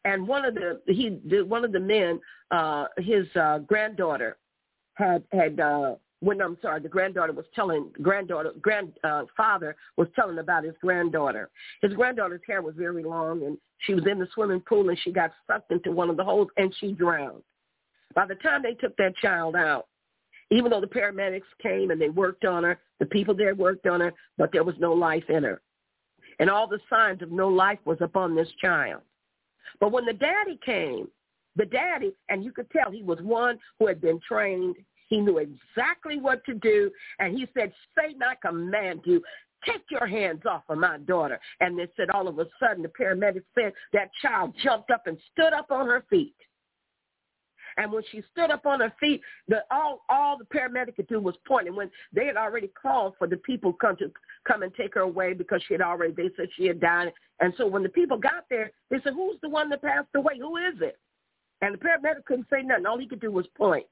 and 0.04 0.28
one 0.28 0.44
of 0.44 0.54
the 0.54 0.80
he 0.86 1.18
the, 1.28 1.42
one 1.42 1.64
of 1.64 1.72
the 1.72 1.80
men, 1.80 2.20
uh, 2.50 2.86
his 2.98 3.24
uh, 3.34 3.58
granddaughter 3.60 4.36
had 4.94 5.24
had 5.32 5.58
uh, 5.58 5.94
when 6.26 6.42
I'm 6.42 6.58
sorry, 6.60 6.80
the 6.80 6.88
granddaughter 6.88 7.32
was 7.32 7.44
telling 7.54 7.88
granddaughter 8.02 8.50
grandfather 8.60 9.70
uh, 9.70 9.82
was 9.96 10.08
telling 10.16 10.38
about 10.38 10.64
his 10.64 10.74
granddaughter. 10.82 11.50
His 11.82 11.92
granddaughter's 11.92 12.40
hair 12.48 12.62
was 12.62 12.74
very 12.76 13.04
long, 13.04 13.44
and 13.44 13.56
she 13.78 13.94
was 13.94 14.04
in 14.10 14.18
the 14.18 14.26
swimming 14.34 14.60
pool, 14.60 14.88
and 14.88 14.98
she 14.98 15.12
got 15.12 15.30
sucked 15.46 15.70
into 15.70 15.92
one 15.92 16.10
of 16.10 16.16
the 16.16 16.24
holes, 16.24 16.48
and 16.56 16.74
she 16.80 16.90
drowned. 16.90 17.44
By 18.16 18.26
the 18.26 18.34
time 18.34 18.60
they 18.60 18.74
took 18.74 18.96
that 18.96 19.14
child 19.22 19.54
out, 19.54 19.86
even 20.50 20.72
though 20.72 20.80
the 20.80 20.88
paramedics 20.88 21.42
came 21.62 21.92
and 21.92 22.00
they 22.00 22.08
worked 22.08 22.44
on 22.44 22.64
her, 22.64 22.80
the 22.98 23.06
people 23.06 23.34
there 23.34 23.54
worked 23.54 23.86
on 23.86 24.00
her, 24.00 24.12
but 24.36 24.50
there 24.50 24.64
was 24.64 24.74
no 24.80 24.92
life 24.94 25.28
in 25.28 25.44
her, 25.44 25.60
and 26.40 26.50
all 26.50 26.66
the 26.66 26.80
signs 26.90 27.22
of 27.22 27.30
no 27.30 27.46
life 27.46 27.78
was 27.84 27.98
upon 28.00 28.34
this 28.34 28.48
child. 28.60 29.02
But 29.78 29.92
when 29.92 30.04
the 30.04 30.12
daddy 30.12 30.58
came, 30.66 31.06
the 31.54 31.66
daddy, 31.66 32.14
and 32.28 32.42
you 32.42 32.50
could 32.50 32.68
tell 32.72 32.90
he 32.90 33.04
was 33.04 33.20
one 33.22 33.60
who 33.78 33.86
had 33.86 34.00
been 34.00 34.18
trained 34.26 34.74
he 35.08 35.20
knew 35.20 35.38
exactly 35.38 36.18
what 36.18 36.44
to 36.44 36.54
do. 36.54 36.90
And 37.18 37.36
he 37.36 37.46
said, 37.54 37.72
Satan, 37.96 38.22
I 38.22 38.34
command 38.46 39.00
you, 39.04 39.22
take 39.64 39.82
your 39.90 40.06
hands 40.06 40.42
off 40.48 40.62
of 40.68 40.78
my 40.78 40.98
daughter. 40.98 41.38
And 41.60 41.78
they 41.78 41.88
said 41.96 42.10
all 42.10 42.28
of 42.28 42.38
a 42.38 42.46
sudden 42.60 42.82
the 42.82 42.88
paramedic 42.88 43.42
said 43.54 43.72
that 43.92 44.10
child 44.22 44.54
jumped 44.62 44.90
up 44.90 45.06
and 45.06 45.18
stood 45.32 45.52
up 45.52 45.70
on 45.70 45.86
her 45.86 46.04
feet. 46.10 46.34
And 47.78 47.92
when 47.92 48.02
she 48.10 48.22
stood 48.32 48.50
up 48.50 48.64
on 48.64 48.80
her 48.80 48.92
feet, 48.98 49.20
the, 49.48 49.58
all 49.70 50.00
all 50.08 50.38
the 50.38 50.46
paramedic 50.46 50.96
could 50.96 51.08
do 51.08 51.20
was 51.20 51.34
point. 51.46 51.66
And 51.66 51.76
when 51.76 51.90
they 52.10 52.24
had 52.24 52.36
already 52.36 52.68
called 52.68 53.14
for 53.18 53.26
the 53.26 53.36
people 53.36 53.72
come 53.74 53.96
to 53.96 54.10
come 54.48 54.62
and 54.62 54.74
take 54.74 54.94
her 54.94 55.02
away 55.02 55.34
because 55.34 55.60
she 55.68 55.74
had 55.74 55.82
already, 55.82 56.14
they 56.14 56.30
said 56.36 56.48
she 56.56 56.66
had 56.66 56.80
died. 56.80 57.12
And 57.40 57.52
so 57.58 57.66
when 57.66 57.82
the 57.82 57.90
people 57.90 58.16
got 58.16 58.46
there, 58.48 58.70
they 58.90 58.96
said, 59.02 59.12
"Who's 59.12 59.38
the 59.42 59.50
one 59.50 59.68
that 59.70 59.82
passed 59.82 60.08
away? 60.14 60.38
Who 60.38 60.56
is 60.56 60.80
it?" 60.80 60.98
And 61.60 61.74
the 61.74 61.78
paramedic 61.78 62.24
couldn't 62.24 62.48
say 62.50 62.62
nothing. 62.62 62.86
All 62.86 62.98
he 62.98 63.06
could 63.06 63.20
do 63.20 63.30
was 63.30 63.46
point. 63.48 63.86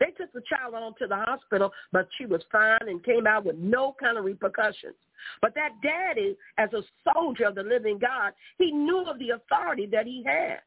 They 0.00 0.10
took 0.16 0.32
the 0.32 0.42
child 0.48 0.74
on 0.74 0.94
to 0.98 1.06
the 1.06 1.16
hospital, 1.16 1.72
but 1.92 2.08
she 2.18 2.26
was 2.26 2.42
fine 2.50 2.88
and 2.88 3.04
came 3.04 3.26
out 3.26 3.44
with 3.44 3.56
no 3.56 3.94
kind 4.00 4.18
of 4.18 4.24
repercussions. 4.24 4.96
But 5.40 5.54
that 5.54 5.70
daddy, 5.82 6.36
as 6.58 6.70
a 6.72 6.82
soldier 7.12 7.44
of 7.44 7.54
the 7.54 7.62
living 7.62 7.98
God, 7.98 8.32
he 8.58 8.72
knew 8.72 9.04
of 9.04 9.18
the 9.18 9.30
authority 9.30 9.86
that 9.92 10.06
he 10.06 10.22
had. 10.26 10.60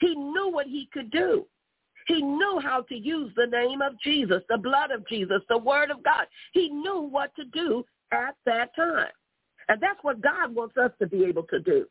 He 0.00 0.14
knew 0.14 0.50
what 0.50 0.66
he 0.66 0.88
could 0.92 1.10
do. 1.10 1.46
He 2.06 2.20
knew 2.20 2.60
how 2.62 2.82
to 2.82 2.94
use 2.94 3.32
the 3.34 3.46
name 3.46 3.80
of 3.80 3.98
Jesus, 4.00 4.42
the 4.48 4.58
blood 4.58 4.90
of 4.90 5.06
Jesus, 5.08 5.40
the 5.48 5.56
word 5.56 5.90
of 5.90 6.02
God. 6.02 6.26
He 6.52 6.68
knew 6.68 7.00
what 7.00 7.34
to 7.36 7.44
do 7.46 7.84
at 8.12 8.34
that 8.44 8.74
time. 8.76 9.08
And 9.68 9.80
that's 9.80 9.98
what 10.02 10.20
God 10.20 10.54
wants 10.54 10.76
us 10.76 10.90
to 10.98 11.06
be 11.06 11.24
able 11.24 11.44
to 11.44 11.60
do. 11.60 11.86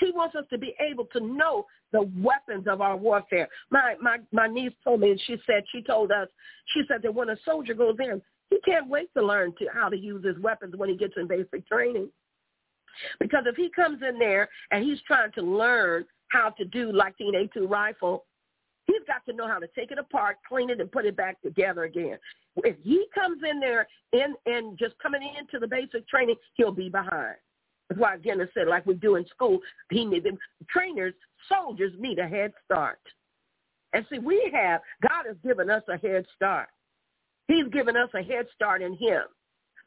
He 0.00 0.12
wants 0.12 0.34
us 0.34 0.44
to 0.50 0.58
be 0.58 0.74
able 0.80 1.04
to 1.06 1.20
know 1.20 1.66
the 1.92 2.10
weapons 2.16 2.66
of 2.66 2.80
our 2.80 2.96
warfare. 2.96 3.48
My 3.70 3.94
my 4.00 4.18
my 4.32 4.46
niece 4.46 4.72
told 4.82 5.00
me, 5.00 5.10
and 5.10 5.20
she 5.26 5.36
said 5.46 5.64
she 5.72 5.82
told 5.82 6.10
us, 6.10 6.28
she 6.72 6.82
said 6.88 7.02
that 7.02 7.14
when 7.14 7.30
a 7.30 7.36
soldier 7.44 7.74
goes 7.74 7.96
in, 7.98 8.22
he 8.50 8.58
can't 8.64 8.88
wait 8.88 9.12
to 9.14 9.24
learn 9.24 9.54
to 9.58 9.66
how 9.72 9.88
to 9.88 9.96
use 9.96 10.24
his 10.24 10.38
weapons 10.38 10.74
when 10.76 10.88
he 10.88 10.96
gets 10.96 11.14
in 11.16 11.26
basic 11.26 11.66
training. 11.68 12.08
Because 13.18 13.44
if 13.46 13.56
he 13.56 13.70
comes 13.70 14.00
in 14.08 14.18
there 14.18 14.48
and 14.70 14.84
he's 14.84 15.00
trying 15.06 15.32
to 15.32 15.42
learn 15.42 16.04
how 16.28 16.50
to 16.50 16.64
do 16.64 16.92
like 16.92 17.16
the 17.18 17.24
A2 17.24 17.68
rifle, 17.68 18.24
he's 18.86 19.02
got 19.06 19.24
to 19.26 19.36
know 19.36 19.48
how 19.48 19.58
to 19.58 19.66
take 19.74 19.90
it 19.90 19.98
apart, 19.98 20.36
clean 20.48 20.70
it, 20.70 20.80
and 20.80 20.90
put 20.90 21.04
it 21.04 21.16
back 21.16 21.40
together 21.42 21.84
again. 21.84 22.18
If 22.58 22.76
he 22.82 23.06
comes 23.14 23.42
in 23.48 23.58
there 23.60 23.86
and 24.12 24.36
and 24.46 24.78
just 24.78 24.94
coming 25.02 25.22
into 25.38 25.58
the 25.58 25.66
basic 25.66 26.08
training, 26.08 26.36
he'll 26.54 26.72
be 26.72 26.88
behind. 26.88 27.36
Why 27.96 28.14
I 28.14 28.18
said, 28.54 28.68
like 28.68 28.86
we 28.86 28.94
do 28.94 29.16
in 29.16 29.26
school, 29.26 29.60
he 29.90 30.04
need 30.04 30.24
them 30.24 30.38
trainers, 30.68 31.14
soldiers 31.48 31.92
need 31.98 32.18
a 32.18 32.28
head 32.28 32.52
start. 32.64 33.00
And 33.92 34.04
see, 34.10 34.18
we 34.18 34.50
have 34.52 34.80
God 35.02 35.26
has 35.26 35.36
given 35.44 35.70
us 35.70 35.82
a 35.88 35.96
head 35.96 36.26
start. 36.34 36.68
He's 37.46 37.68
given 37.68 37.96
us 37.96 38.08
a 38.14 38.22
head 38.22 38.46
start 38.54 38.82
in 38.82 38.96
Him 38.96 39.22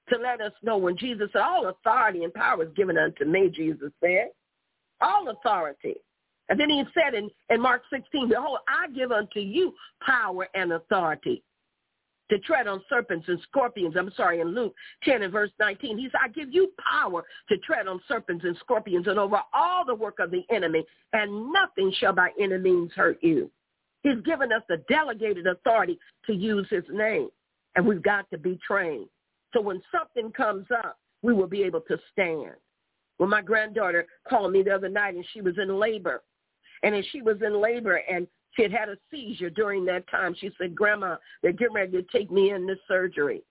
to 0.10 0.18
let 0.18 0.40
us 0.40 0.54
know 0.64 0.78
when 0.78 0.98
Jesus 0.98 1.30
said, 1.34 1.42
"All 1.42 1.68
authority 1.68 2.24
and 2.24 2.34
power 2.34 2.64
is 2.64 2.74
given 2.74 2.98
unto 2.98 3.26
me," 3.26 3.50
Jesus 3.50 3.92
said, 4.00 4.32
"All 5.02 5.28
authority." 5.30 5.96
And 6.50 6.58
then 6.58 6.70
He 6.70 6.86
said 6.94 7.14
in, 7.14 7.30
in 7.50 7.60
Mark 7.60 7.84
16, 7.90 8.30
"Behold, 8.30 8.60
I 8.68 8.88
give 8.90 9.12
unto 9.12 9.40
you 9.40 9.76
power 10.02 10.48
and 10.54 10.72
authority." 10.72 11.44
To 12.30 12.40
tread 12.40 12.68
on 12.68 12.82
serpents 12.90 13.28
and 13.28 13.40
scorpions. 13.42 13.96
I'm 13.98 14.12
sorry, 14.16 14.42
in 14.42 14.54
Luke 14.54 14.74
10 15.04 15.24
and 15.24 15.32
verse 15.32 15.52
19, 15.60 15.98
he 15.98 16.06
said, 16.06 16.22
I 16.24 16.28
give 16.30 16.50
you 16.52 16.72
power 16.92 17.24
to 17.50 17.58
tread 17.60 17.88
on 17.88 18.02
serpents 18.08 18.46
and 18.46 18.58
scorpions 18.58 19.08
and 19.08 19.20
over 19.20 19.40
all 19.54 19.86
the 19.86 19.96
work 19.96 20.20
of 20.20 20.32
the 20.32 20.44
enemy, 20.50 20.84
and 21.14 21.52
nothing 21.54 21.94
shall 22.00 22.14
by 22.14 22.30
any 22.40 22.58
means 22.58 22.92
hurt 22.96 23.18
you. 23.22 23.50
He's 24.04 24.22
given 24.26 24.52
us 24.52 24.62
the 24.70 24.84
delegated 24.90 25.48
authority 25.48 26.00
to 26.26 26.34
use 26.34 26.68
his 26.70 26.84
name, 26.90 27.30
and 27.76 27.86
we've 27.86 28.04
got 28.04 28.30
to 28.32 28.38
be 28.38 28.60
trained. 28.66 29.08
So 29.54 29.62
when 29.62 29.82
something 29.92 30.32
comes 30.32 30.68
up, 30.84 30.98
we 31.22 31.34
will 31.34 31.48
be 31.48 31.64
able 31.64 31.82
to 31.82 31.98
stand. 32.12 32.56
When 33.18 33.30
my 33.30 33.42
granddaughter 33.42 34.06
called 34.30 34.52
me 34.52 34.62
the 34.62 34.76
other 34.76 34.90
night 34.90 35.16
and 35.16 35.26
she 35.34 35.42
was 35.42 35.56
in 35.58 35.80
labor, 35.80 36.24
and 36.84 36.94
as 36.94 37.06
she 37.12 37.22
was 37.22 37.38
in 37.42 37.60
labor 37.60 37.96
and 37.96 38.28
she 38.58 38.64
had 38.64 38.72
had 38.72 38.90
a 38.90 38.98
seizure 39.10 39.50
during 39.50 39.86
that 39.86 40.10
time. 40.10 40.36
She 40.38 40.52
said, 40.58 40.76
Grandma, 40.76 41.16
they're 41.42 41.54
getting 41.54 41.76
ready 41.76 41.92
to 41.94 42.04
take 42.12 42.32
me 42.32 42.52
in 42.52 42.68
this 42.68 42.80
surgery. 42.88 43.44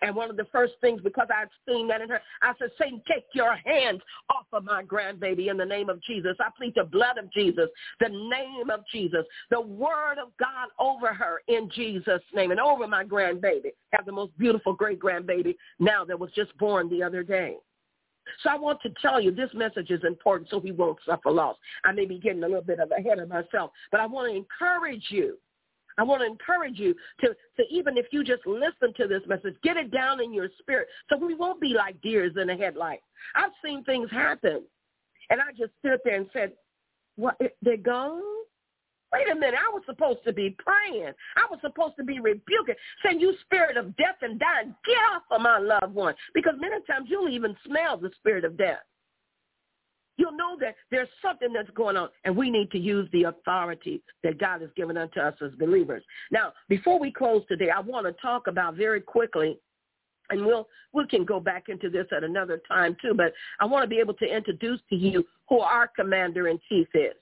And 0.00 0.14
one 0.14 0.30
of 0.30 0.36
the 0.36 0.46
first 0.52 0.74
things, 0.80 1.00
because 1.02 1.28
I'd 1.34 1.48
seen 1.68 1.88
that 1.88 2.00
in 2.00 2.08
her, 2.08 2.20
I 2.40 2.52
said, 2.58 2.70
Satan, 2.78 3.02
take 3.08 3.24
your 3.34 3.56
hands 3.56 4.00
off 4.30 4.46
of 4.52 4.64
my 4.64 4.82
grandbaby 4.82 5.50
in 5.50 5.56
the 5.56 5.64
name 5.64 5.88
of 5.88 6.00
Jesus. 6.02 6.36
I 6.40 6.48
plead 6.56 6.74
the 6.76 6.84
blood 6.84 7.18
of 7.18 7.32
Jesus, 7.32 7.68
the 8.00 8.08
name 8.08 8.70
of 8.70 8.80
Jesus, 8.92 9.24
the 9.50 9.60
word 9.60 10.18
of 10.22 10.28
God 10.38 10.68
over 10.78 11.12
her 11.12 11.42
in 11.48 11.68
Jesus' 11.74 12.22
name 12.34 12.50
and 12.50 12.60
over 12.60 12.86
my 12.86 13.04
grandbaby. 13.04 13.72
Have 13.92 14.06
the 14.06 14.12
most 14.12 14.36
beautiful 14.38 14.72
great 14.72 15.00
grandbaby 15.00 15.56
now 15.78 16.04
that 16.04 16.18
was 16.18 16.30
just 16.32 16.56
born 16.58 16.88
the 16.88 17.02
other 17.02 17.22
day. 17.22 17.56
So 18.42 18.50
I 18.50 18.56
want 18.56 18.80
to 18.82 18.90
tell 19.00 19.20
you 19.20 19.30
this 19.30 19.50
message 19.54 19.90
is 19.90 20.02
important 20.04 20.50
so 20.50 20.58
we 20.58 20.72
won't 20.72 20.98
suffer 21.06 21.30
loss. 21.30 21.56
I 21.84 21.92
may 21.92 22.06
be 22.06 22.18
getting 22.18 22.42
a 22.42 22.46
little 22.46 22.62
bit 22.62 22.80
of 22.80 22.90
ahead 22.96 23.18
of 23.18 23.28
myself, 23.28 23.70
but 23.90 24.00
I 24.00 24.06
want 24.06 24.30
to 24.30 24.36
encourage 24.36 25.06
you. 25.10 25.38
I 25.98 26.02
want 26.02 26.22
to 26.22 26.26
encourage 26.26 26.78
you 26.78 26.94
to, 27.20 27.28
to 27.28 27.62
even 27.70 27.98
if 27.98 28.06
you 28.12 28.24
just 28.24 28.46
listen 28.46 28.94
to 28.96 29.06
this 29.06 29.22
message, 29.26 29.54
get 29.62 29.76
it 29.76 29.90
down 29.90 30.22
in 30.22 30.32
your 30.32 30.48
spirit 30.58 30.88
so 31.08 31.18
we 31.18 31.34
won't 31.34 31.60
be 31.60 31.74
like 31.74 32.00
deers 32.00 32.32
in 32.40 32.48
a 32.50 32.56
headlight. 32.56 33.00
I've 33.34 33.52
seen 33.64 33.84
things 33.84 34.10
happen, 34.10 34.62
and 35.30 35.40
I 35.40 35.50
just 35.50 35.72
stood 35.80 36.00
there 36.04 36.16
and 36.16 36.26
said, 36.32 36.52
what, 37.16 37.38
they're 37.60 37.76
gone? 37.76 38.22
Wait 39.12 39.30
a 39.30 39.34
minute, 39.34 39.54
I 39.58 39.70
was 39.72 39.82
supposed 39.84 40.20
to 40.24 40.32
be 40.32 40.56
praying. 40.58 41.12
I 41.36 41.46
was 41.50 41.58
supposed 41.60 41.96
to 41.98 42.04
be 42.04 42.18
rebuking, 42.18 42.74
saying, 43.04 43.20
you 43.20 43.34
spirit 43.42 43.76
of 43.76 43.94
death 43.96 44.16
and 44.22 44.40
dying, 44.40 44.74
get 44.86 44.96
off 45.14 45.22
of 45.30 45.42
my 45.42 45.58
loved 45.58 45.94
one. 45.94 46.14
Because 46.34 46.54
many 46.58 46.76
times 46.86 47.08
you'll 47.10 47.28
even 47.28 47.54
smell 47.66 47.98
the 47.98 48.10
spirit 48.18 48.44
of 48.44 48.56
death. 48.56 48.80
You'll 50.16 50.36
know 50.36 50.56
that 50.60 50.76
there's 50.90 51.08
something 51.20 51.52
that's 51.52 51.70
going 51.70 51.96
on, 51.96 52.08
and 52.24 52.36
we 52.36 52.50
need 52.50 52.70
to 52.70 52.78
use 52.78 53.08
the 53.12 53.24
authority 53.24 54.02
that 54.22 54.38
God 54.38 54.60
has 54.60 54.70
given 54.76 54.96
unto 54.96 55.20
us 55.20 55.34
as 55.42 55.52
believers. 55.58 56.04
Now, 56.30 56.52
before 56.68 56.98
we 56.98 57.10
close 57.10 57.42
today, 57.48 57.70
I 57.70 57.80
want 57.80 58.06
to 58.06 58.12
talk 58.20 58.46
about 58.46 58.76
very 58.76 59.00
quickly 59.00 59.58
and 60.30 60.46
we'll 60.46 60.68
we 60.92 61.06
can 61.06 61.24
go 61.24 61.40
back 61.40 61.64
into 61.68 61.90
this 61.90 62.06
at 62.14 62.24
another 62.24 62.60
time 62.68 62.96
too, 63.00 63.14
but 63.14 63.32
I 63.60 63.64
want 63.64 63.82
to 63.82 63.88
be 63.88 63.98
able 63.98 64.14
to 64.14 64.24
introduce 64.24 64.80
to 64.90 64.96
you 64.96 65.26
who 65.48 65.60
our 65.60 65.88
commander 65.88 66.48
in 66.48 66.58
chief 66.68 66.88
is. 66.94 67.14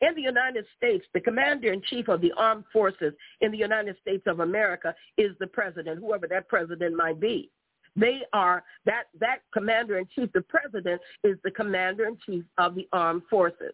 In 0.00 0.14
the 0.14 0.22
United 0.22 0.64
States, 0.76 1.04
the 1.12 1.20
commander 1.20 1.72
in 1.72 1.82
chief 1.82 2.08
of 2.08 2.20
the 2.20 2.32
armed 2.36 2.64
forces 2.72 3.12
in 3.40 3.50
the 3.50 3.58
United 3.58 3.96
States 4.00 4.22
of 4.26 4.40
America 4.40 4.94
is 5.16 5.32
the 5.40 5.46
president, 5.46 5.98
whoever 5.98 6.28
that 6.28 6.48
president 6.48 6.96
might 6.96 7.18
be. 7.18 7.50
They 7.96 8.20
are 8.32 8.62
that 8.84 9.04
that 9.18 9.38
commander 9.52 9.98
in 9.98 10.06
chief, 10.14 10.30
the 10.32 10.42
president 10.42 11.00
is 11.24 11.36
the 11.42 11.50
commander 11.50 12.06
in 12.06 12.16
chief 12.24 12.44
of 12.58 12.76
the 12.76 12.86
armed 12.92 13.22
forces. 13.28 13.72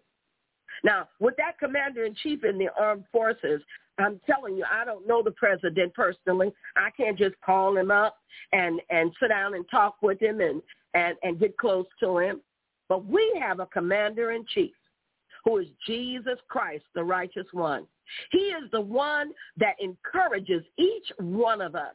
Now, 0.83 1.09
with 1.21 1.37
that 1.37 1.59
commander 1.59 2.05
in 2.05 2.15
chief 2.15 2.43
in 2.43 2.59
the 2.59 2.69
armed 2.79 3.05
forces, 3.13 3.61
I'm 3.99 4.21
telling 4.27 4.57
you, 4.57 4.65
I 4.71 4.85
don't 4.85 5.07
know 5.07 5.23
the 5.23 5.31
president 5.33 5.93
personally. 5.95 6.53
I 6.77 6.91
can't 6.97 7.19
just 7.19 7.35
call 7.45 7.77
him 7.77 7.91
up 7.91 8.17
and 8.53 8.81
and 8.89 9.13
sit 9.21 9.29
down 9.29 9.55
and 9.55 9.69
talk 9.71 9.97
with 10.01 10.21
him 10.21 10.41
and 10.41 10.63
and 10.95 11.17
and 11.23 11.39
get 11.39 11.59
close 11.59 11.87
to 12.01 12.19
him. 12.19 12.41
But 12.89 13.05
we 13.05 13.39
have 13.41 13.61
a 13.61 13.67
commander 13.67 14.33
in 14.33 14.47
chief 14.55 14.73
who 15.45 15.59
is 15.59 15.67
Jesus 15.87 16.39
Christ, 16.49 16.85
the 16.95 17.05
righteous 17.05 17.47
one. 17.53 17.87
He 18.31 18.39
is 18.39 18.71
the 18.71 18.81
one 18.81 19.33
that 19.57 19.77
encourages 19.81 20.63
each 20.79 21.11
one 21.19 21.61
of 21.61 21.75
us 21.75 21.95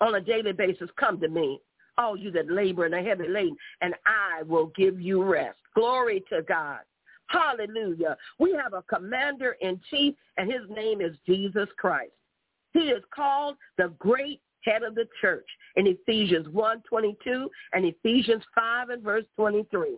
on 0.00 0.14
a 0.14 0.20
daily 0.20 0.52
basis, 0.52 0.88
come 0.98 1.20
to 1.20 1.28
me, 1.28 1.60
all 1.98 2.16
you 2.16 2.30
that 2.32 2.50
labor 2.50 2.86
and 2.86 2.94
are 2.94 3.02
heavy 3.02 3.28
laden, 3.28 3.56
and 3.82 3.94
I 4.06 4.42
will 4.44 4.72
give 4.76 5.00
you 5.00 5.22
rest. 5.22 5.58
Glory 5.74 6.24
to 6.30 6.42
God. 6.42 6.80
Hallelujah. 7.26 8.16
We 8.38 8.52
have 8.52 8.72
a 8.72 8.82
commander 8.82 9.56
in 9.60 9.80
chief, 9.90 10.14
and 10.36 10.50
his 10.50 10.62
name 10.68 11.00
is 11.00 11.16
Jesus 11.26 11.68
Christ. 11.76 12.12
He 12.72 12.80
is 12.80 13.02
called 13.14 13.56
the 13.78 13.92
great 13.98 14.40
head 14.64 14.82
of 14.82 14.94
the 14.94 15.06
church 15.20 15.46
in 15.76 15.86
Ephesians 15.86 16.48
1, 16.48 16.82
22 16.88 17.50
and 17.72 17.84
Ephesians 17.84 18.42
5 18.54 18.90
and 18.90 19.02
verse 19.02 19.24
23. 19.36 19.96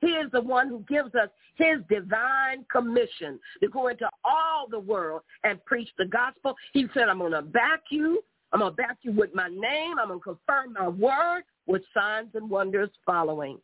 He 0.00 0.08
is 0.08 0.30
the 0.32 0.40
one 0.40 0.68
who 0.68 0.84
gives 0.88 1.14
us 1.14 1.28
his 1.56 1.78
divine 1.88 2.64
commission 2.70 3.38
to 3.62 3.68
go 3.68 3.88
into 3.88 4.08
all 4.24 4.66
the 4.68 4.78
world 4.78 5.22
and 5.44 5.64
preach 5.64 5.88
the 5.98 6.06
gospel. 6.06 6.56
He 6.72 6.86
said, 6.94 7.08
I'm 7.08 7.18
going 7.18 7.32
to 7.32 7.42
back 7.42 7.82
you. 7.90 8.22
I'm 8.52 8.60
going 8.60 8.72
to 8.72 8.76
back 8.76 8.98
you 9.02 9.12
with 9.12 9.34
my 9.34 9.48
name. 9.48 9.98
I'm 9.98 10.08
going 10.08 10.20
to 10.20 10.36
confirm 10.36 10.74
my 10.74 10.88
word 10.88 11.42
with 11.66 11.82
signs 11.92 12.28
and 12.34 12.48
wonders 12.48 12.90
following. 13.04 13.58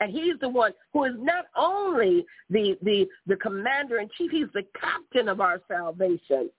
And 0.00 0.12
he's 0.12 0.38
the 0.40 0.48
one 0.48 0.72
who 0.92 1.04
is 1.04 1.14
not 1.18 1.46
only 1.56 2.26
the, 2.50 2.76
the, 2.82 3.06
the 3.26 3.36
commander 3.36 3.98
in 3.98 4.08
chief, 4.16 4.30
he's 4.30 4.52
the 4.52 4.66
captain 4.78 5.28
of 5.28 5.40
our 5.40 5.60
salvation 5.68 6.50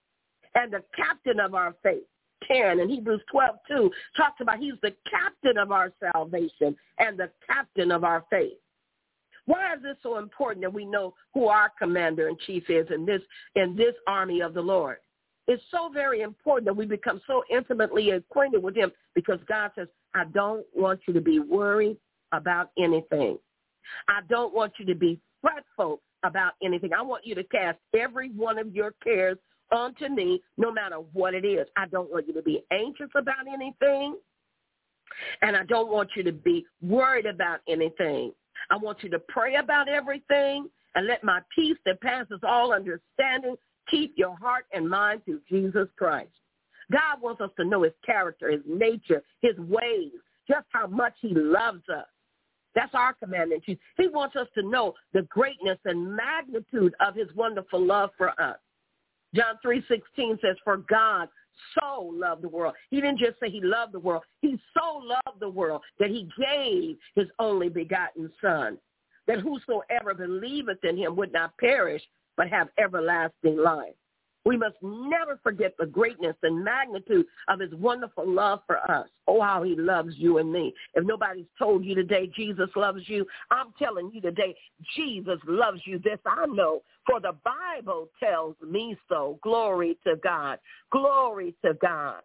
and 0.56 0.72
the 0.72 0.84
captain 0.96 1.40
of 1.40 1.54
our 1.54 1.76
faith. 1.84 2.04
10 2.48 2.80
and 2.80 2.90
Hebrews 2.90 3.22
12, 3.32 3.56
2 3.68 3.92
talks 4.16 4.42
about 4.42 4.60
he's 4.60 4.74
the 4.82 4.94
captain 5.10 5.58
of 5.58 5.72
our 5.72 5.92
salvation 6.14 6.76
and 7.00 7.18
the 7.18 7.30
captain 7.48 7.92
of 7.92 8.04
our 8.04 8.24
faith. 8.30 8.54
Why 9.46 9.76
is 9.76 9.84
this 9.84 9.98
so 10.02 10.18
important 10.18 10.62
that 10.62 10.74
we 10.74 10.86
know 10.86 11.14
who 11.34 11.48
our 11.48 11.72
commander 11.78 12.30
in 12.30 12.38
chief 12.46 12.70
is 12.70 12.88
in 12.94 13.06
this 13.06 13.22
in 13.56 13.76
this 13.76 13.94
army 14.08 14.42
of 14.42 14.54
the 14.54 14.62
Lord? 14.62 14.98
It's 15.48 15.64
so 15.70 15.90
very 15.94 16.22
important 16.22 16.66
that 16.66 16.76
we 16.76 16.86
become 16.86 17.22
so 17.28 17.44
intimately 17.52 18.10
acquainted 18.12 18.64
with 18.64 18.76
him 18.76 18.92
because 19.14 19.40
God 19.48 19.72
says, 19.76 19.88
I 20.16 20.26
don't 20.26 20.66
want 20.76 21.02
you 21.08 21.14
to 21.14 21.22
be 21.22 21.40
worried 21.40 21.98
about 22.32 22.72
anything. 22.80 23.38
I 24.08 24.22
don't 24.28 24.56
want 24.56 24.74
you 24.80 24.86
to 24.86 24.96
be 24.96 25.20
fretful 25.42 26.02
about 26.24 26.54
anything. 26.64 26.92
I 26.94 27.04
want 27.04 27.28
you 27.28 27.36
to 27.36 27.44
cast 27.44 27.78
every 27.94 28.32
one 28.32 28.58
of 28.58 28.74
your 28.74 28.94
cares 29.04 29.38
onto 29.72 30.08
me, 30.08 30.42
no 30.58 30.72
matter 30.72 30.98
what 31.14 31.34
it 31.34 31.46
is. 31.46 31.68
I 31.76 31.88
don't 31.88 32.12
want 32.12 32.28
you 32.28 32.34
to 32.34 32.42
be 32.42 32.64
anxious 32.72 33.10
about 33.16 33.48
anything, 33.48 34.16
and 35.42 35.56
I 35.56 35.64
don't 35.66 35.92
want 35.92 36.10
you 36.16 36.24
to 36.24 36.32
be 36.32 36.66
worried 36.82 37.26
about 37.26 37.60
anything. 37.68 38.32
I 38.70 38.78
want 38.78 39.04
you 39.04 39.10
to 39.10 39.20
pray 39.20 39.56
about 39.56 39.88
everything 39.88 40.70
and 40.96 41.08
let 41.08 41.24
my 41.24 41.42
peace 41.54 41.78
that 41.86 42.02
passes 42.02 42.40
all 42.44 42.74
understanding 42.74 43.56
keep 43.90 44.14
your 44.18 44.36
heart 44.38 44.66
and 44.74 44.90
mind 44.90 45.24
through 45.26 45.42
Jesus 45.50 45.88
Christ. 45.98 46.32
God 46.92 47.22
wants 47.22 47.42
us 47.42 47.50
to 47.58 47.66
know 47.66 47.84
his 47.84 47.94
character, 48.06 48.52
his 48.52 48.62
nature, 48.68 49.24
his 49.42 49.58
ways, 49.58 50.12
just 50.48 50.66
how 50.70 50.88
much 50.88 51.14
he 51.22 51.34
loves 51.34 51.84
us. 51.90 52.06
That's 52.76 52.94
our 52.94 53.14
commandment. 53.14 53.64
He 53.66 53.78
wants 54.08 54.36
us 54.36 54.48
to 54.56 54.62
know 54.62 54.94
the 55.14 55.24
greatness 55.24 55.80
and 55.86 56.16
magnitude 56.16 56.94
of 57.00 57.16
his 57.16 57.28
wonderful 57.36 57.84
love 57.84 58.10
for 58.18 58.30
us. 58.40 58.58
John 59.34 59.58
3.16 59.66 60.42
says, 60.42 60.58
for 60.64 60.78
God 60.78 61.30
so 61.80 62.12
loved 62.14 62.42
the 62.42 62.50
world. 62.50 62.76
He 62.90 63.02
didn't 63.02 63.20
just 63.20 63.40
say 63.40 63.50
he 63.50 63.62
loved 63.62 63.94
the 63.94 64.00
world. 64.00 64.24
He 64.42 64.60
so 64.74 64.98
loved 64.98 65.40
the 65.40 65.50
world 65.50 65.82
that 66.00 66.10
he 66.10 66.30
gave 66.40 66.98
his 67.16 67.28
only 67.40 67.70
begotten 67.70 68.32
son, 68.42 68.78
that 69.28 69.40
whosoever 69.40 70.14
believeth 70.14 70.84
in 70.84 70.98
him 70.98 71.16
would 71.16 71.34
not 71.34 71.58
perish, 71.58 72.02
but 72.38 72.50
have 72.50 72.70
everlasting 72.78 73.58
life. 73.58 73.96
We 74.46 74.58
must 74.58 74.76
never 74.82 75.40
forget 75.42 75.76
the 75.78 75.88
greatness 75.88 76.36
and 76.44 76.64
magnitude 76.64 77.26
of 77.48 77.60
his 77.60 77.74
wonderful 77.74 78.30
love 78.30 78.60
for 78.68 78.78
us. 78.92 79.08
Oh, 79.28 79.42
how 79.42 79.64
he 79.64 79.76
loves 79.76 80.14
you 80.18 80.38
and 80.38 80.54
me. 80.54 80.74
If 80.94 81.04
nobody's 81.04 81.48
told 81.58 81.84
you 81.84 81.96
today 81.96 82.30
Jesus 82.36 82.70
loves 82.76 83.02
you, 83.08 83.26
I'm 83.50 83.74
telling 83.80 84.12
you 84.14 84.22
today, 84.22 84.56
Jesus 84.96 85.40
loves 85.48 85.82
you. 85.86 85.98
This 85.98 86.20
I 86.28 86.46
know, 86.46 86.84
for 87.08 87.20
the 87.20 87.36
Bible 87.44 88.08
tells 88.20 88.56
me 88.62 88.96
so. 89.10 89.40
Glory 89.42 89.98
to 90.06 90.16
God. 90.18 90.60
Glory 90.92 91.56
to 91.66 91.74
God. 91.82 92.22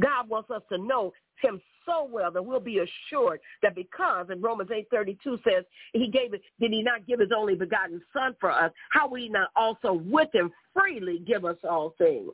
God 0.00 0.28
wants 0.28 0.50
us 0.50 0.62
to 0.70 0.78
know 0.78 1.12
him 1.42 1.60
so 1.84 2.08
well 2.10 2.30
that 2.32 2.44
we'll 2.44 2.60
be 2.60 2.78
assured 2.80 3.40
that 3.62 3.74
because, 3.74 4.26
in 4.30 4.40
Romans 4.42 4.70
8.32 4.70 5.42
says, 5.44 5.64
he 5.92 6.08
gave 6.08 6.34
it, 6.34 6.42
did 6.60 6.72
he 6.72 6.82
not 6.82 7.06
give 7.06 7.20
his 7.20 7.30
only 7.36 7.54
begotten 7.54 8.02
son 8.12 8.34
for 8.40 8.50
us? 8.50 8.72
How 8.90 9.08
will 9.08 9.20
he 9.20 9.28
not 9.28 9.50
also 9.54 9.92
with 9.92 10.28
him 10.34 10.50
freely 10.74 11.20
give 11.20 11.44
us 11.44 11.56
all 11.62 11.94
things? 11.96 12.30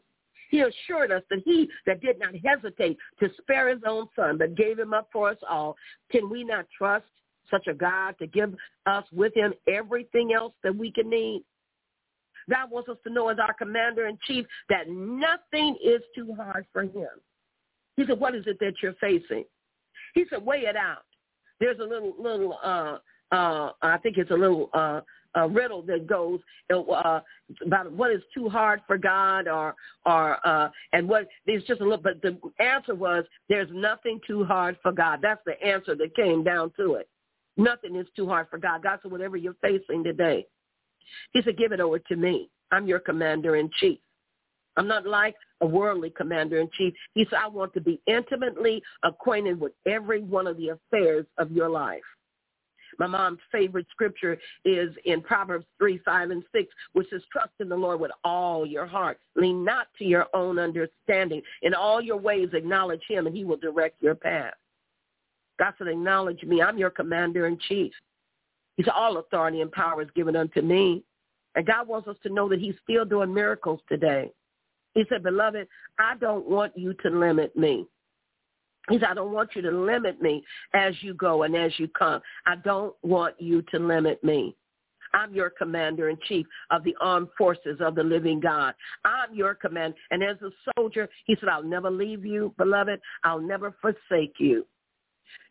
He 0.50 0.60
assured 0.60 1.10
us 1.10 1.22
that 1.30 1.42
he 1.44 1.68
that 1.86 2.02
did 2.02 2.18
not 2.18 2.34
hesitate 2.44 2.98
to 3.20 3.30
spare 3.38 3.68
his 3.68 3.80
own 3.86 4.06
son, 4.14 4.36
but 4.36 4.54
gave 4.54 4.78
him 4.78 4.92
up 4.92 5.08
for 5.12 5.30
us 5.30 5.38
all, 5.48 5.76
can 6.10 6.28
we 6.28 6.44
not 6.44 6.66
trust 6.76 7.06
such 7.50 7.66
a 7.68 7.74
God 7.74 8.16
to 8.18 8.26
give 8.26 8.54
us 8.86 9.04
with 9.12 9.34
him 9.34 9.54
everything 9.66 10.32
else 10.34 10.52
that 10.62 10.76
we 10.76 10.92
can 10.92 11.08
need? 11.08 11.42
God 12.50 12.70
wants 12.70 12.88
us 12.88 12.98
to 13.06 13.12
know 13.12 13.28
as 13.28 13.38
our 13.38 13.54
commander 13.54 14.06
in 14.06 14.18
chief 14.26 14.44
that 14.68 14.88
nothing 14.88 15.76
is 15.82 16.02
too 16.14 16.34
hard 16.36 16.66
for 16.72 16.82
him. 16.82 17.08
He 17.96 18.04
said, 18.06 18.18
what 18.18 18.34
is 18.34 18.44
it 18.46 18.58
that 18.60 18.74
you're 18.82 18.94
facing? 18.94 19.44
He 20.14 20.24
said, 20.30 20.44
weigh 20.44 20.60
it 20.60 20.76
out. 20.76 21.04
There's 21.60 21.78
a 21.78 21.84
little, 21.84 22.14
little, 22.18 22.58
uh, 22.62 22.98
uh, 23.34 23.72
I 23.82 23.98
think 23.98 24.18
it's 24.18 24.30
a 24.30 24.34
little, 24.34 24.70
uh, 24.74 25.00
a 25.34 25.48
riddle 25.48 25.82
that 25.82 26.06
goes 26.06 26.40
uh, 26.70 27.20
about 27.64 27.92
what 27.92 28.10
is 28.10 28.22
too 28.34 28.48
hard 28.48 28.80
for 28.86 28.98
God 28.98 29.48
or 29.48 29.74
or 30.04 30.46
uh, 30.46 30.68
and 30.92 31.08
what 31.08 31.26
there's 31.46 31.64
just 31.64 31.80
a 31.80 31.84
little 31.84 32.02
but 32.02 32.20
the 32.22 32.38
answer 32.62 32.94
was 32.94 33.24
there's 33.48 33.68
nothing 33.72 34.20
too 34.26 34.44
hard 34.44 34.76
for 34.82 34.92
God. 34.92 35.20
That's 35.22 35.40
the 35.46 35.60
answer 35.62 35.94
that 35.96 36.14
came 36.14 36.44
down 36.44 36.72
to 36.78 36.94
it. 36.94 37.08
Nothing 37.56 37.96
is 37.96 38.06
too 38.14 38.28
hard 38.28 38.48
for 38.50 38.58
God. 38.58 38.82
God 38.82 38.98
said 39.02 39.10
whatever 39.10 39.36
you're 39.36 39.56
facing 39.62 40.04
today. 40.04 40.46
He 41.32 41.42
said 41.42 41.56
give 41.56 41.72
it 41.72 41.80
over 41.80 41.98
to 41.98 42.16
me. 42.16 42.50
I'm 42.70 42.86
your 42.86 43.00
commander 43.00 43.56
in 43.56 43.70
chief. 43.80 43.98
I'm 44.76 44.88
not 44.88 45.06
like 45.06 45.34
a 45.60 45.66
worldly 45.66 46.10
commander 46.10 46.58
in 46.58 46.68
chief. 46.76 46.94
He 47.14 47.26
said, 47.28 47.38
I 47.42 47.48
want 47.48 47.74
to 47.74 47.80
be 47.80 48.00
intimately 48.06 48.82
acquainted 49.02 49.60
with 49.60 49.72
every 49.86 50.22
one 50.22 50.46
of 50.46 50.56
the 50.56 50.70
affairs 50.70 51.26
of 51.38 51.52
your 51.52 51.68
life. 51.68 52.02
My 52.98 53.06
mom's 53.06 53.38
favorite 53.50 53.86
scripture 53.90 54.38
is 54.64 54.90
in 55.04 55.22
Proverbs 55.22 55.66
3, 55.78 55.98
5, 56.04 56.30
and 56.30 56.42
6, 56.52 56.68
which 56.92 57.08
says, 57.10 57.22
trust 57.32 57.52
in 57.60 57.68
the 57.68 57.76
Lord 57.76 58.00
with 58.00 58.10
all 58.22 58.66
your 58.66 58.86
heart. 58.86 59.18
Lean 59.34 59.64
not 59.64 59.86
to 59.98 60.04
your 60.04 60.26
own 60.34 60.58
understanding. 60.58 61.42
In 61.62 61.74
all 61.74 62.02
your 62.02 62.18
ways, 62.18 62.50
acknowledge 62.52 63.02
him, 63.08 63.26
and 63.26 63.36
he 63.36 63.44
will 63.44 63.56
direct 63.56 64.02
your 64.02 64.14
path. 64.14 64.54
God 65.58 65.74
said, 65.78 65.88
acknowledge 65.88 66.42
me. 66.42 66.60
I'm 66.60 66.78
your 66.78 66.90
commander 66.90 67.46
in 67.46 67.58
chief. 67.68 67.92
He 68.76 68.82
said, 68.82 68.92
all 68.94 69.18
authority 69.18 69.60
and 69.60 69.72
power 69.72 70.02
is 70.02 70.08
given 70.14 70.36
unto 70.36 70.60
me. 70.60 71.02
And 71.54 71.66
God 71.66 71.86
wants 71.86 72.08
us 72.08 72.16
to 72.22 72.32
know 72.32 72.48
that 72.48 72.60
he's 72.60 72.74
still 72.82 73.04
doing 73.04 73.32
miracles 73.32 73.80
today. 73.88 74.30
He 74.94 75.04
said, 75.08 75.22
beloved, 75.22 75.66
I 75.98 76.16
don't 76.16 76.48
want 76.48 76.76
you 76.76 76.94
to 77.02 77.10
limit 77.10 77.56
me. 77.56 77.86
He 78.88 78.98
said, 78.98 79.08
I 79.10 79.14
don't 79.14 79.32
want 79.32 79.50
you 79.54 79.62
to 79.62 79.70
limit 79.70 80.20
me 80.20 80.44
as 80.74 80.94
you 81.02 81.14
go 81.14 81.44
and 81.44 81.54
as 81.54 81.72
you 81.78 81.88
come. 81.88 82.20
I 82.46 82.56
don't 82.56 82.94
want 83.02 83.40
you 83.40 83.62
to 83.70 83.78
limit 83.78 84.22
me. 84.24 84.56
I'm 85.14 85.34
your 85.34 85.50
commander 85.50 86.08
in 86.08 86.16
chief 86.26 86.46
of 86.70 86.82
the 86.84 86.96
armed 87.00 87.28
forces 87.36 87.78
of 87.80 87.94
the 87.94 88.02
living 88.02 88.40
God. 88.40 88.74
I'm 89.04 89.34
your 89.34 89.54
command. 89.54 89.94
And 90.10 90.22
as 90.22 90.36
a 90.42 90.50
soldier, 90.74 91.08
he 91.26 91.36
said, 91.38 91.48
I'll 91.48 91.62
never 91.62 91.90
leave 91.90 92.24
you, 92.24 92.54
beloved. 92.56 93.00
I'll 93.22 93.40
never 93.40 93.74
forsake 93.80 94.34
you. 94.38 94.66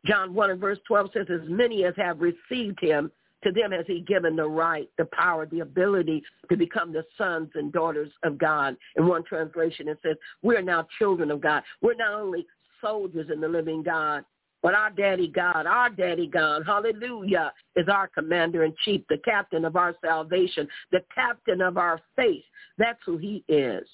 John 0.05 0.33
1 0.33 0.51
and 0.51 0.59
verse 0.59 0.79
12 0.87 1.09
says, 1.13 1.27
as 1.31 1.47
many 1.47 1.85
as 1.85 1.93
have 1.97 2.19
received 2.19 2.79
him, 2.81 3.11
To 3.43 3.51
them 3.51 3.71
has 3.71 3.85
he 3.87 4.01
given 4.01 4.35
the 4.35 4.47
right, 4.47 4.89
the 4.97 5.05
power, 5.05 5.45
the 5.45 5.61
ability 5.61 6.23
to 6.49 6.55
become 6.55 6.93
the 6.93 7.03
sons 7.17 7.49
and 7.55 7.71
daughters 7.71 8.11
of 8.23 8.37
God. 8.37 8.77
In 8.95 9.07
one 9.07 9.23
translation, 9.23 9.87
it 9.87 9.97
says, 10.03 10.15
we're 10.43 10.61
now 10.61 10.87
children 10.99 11.31
of 11.31 11.41
God. 11.41 11.63
We're 11.81 11.95
not 11.95 12.13
only 12.13 12.45
soldiers 12.81 13.29
in 13.33 13.41
the 13.41 13.47
living 13.47 13.81
God, 13.83 14.23
but 14.61 14.75
our 14.75 14.91
daddy 14.91 15.27
God, 15.27 15.65
our 15.65 15.89
daddy 15.89 16.27
God, 16.27 16.63
hallelujah, 16.65 17.51
is 17.75 17.87
our 17.91 18.07
commander 18.07 18.63
in 18.63 18.75
chief, 18.85 19.01
the 19.09 19.17
captain 19.25 19.65
of 19.65 19.75
our 19.75 19.95
salvation, 20.05 20.67
the 20.91 21.03
captain 21.13 21.61
of 21.61 21.77
our 21.77 21.99
faith. 22.15 22.43
That's 22.77 22.99
who 23.05 23.17
he 23.17 23.43
is. 23.47 23.87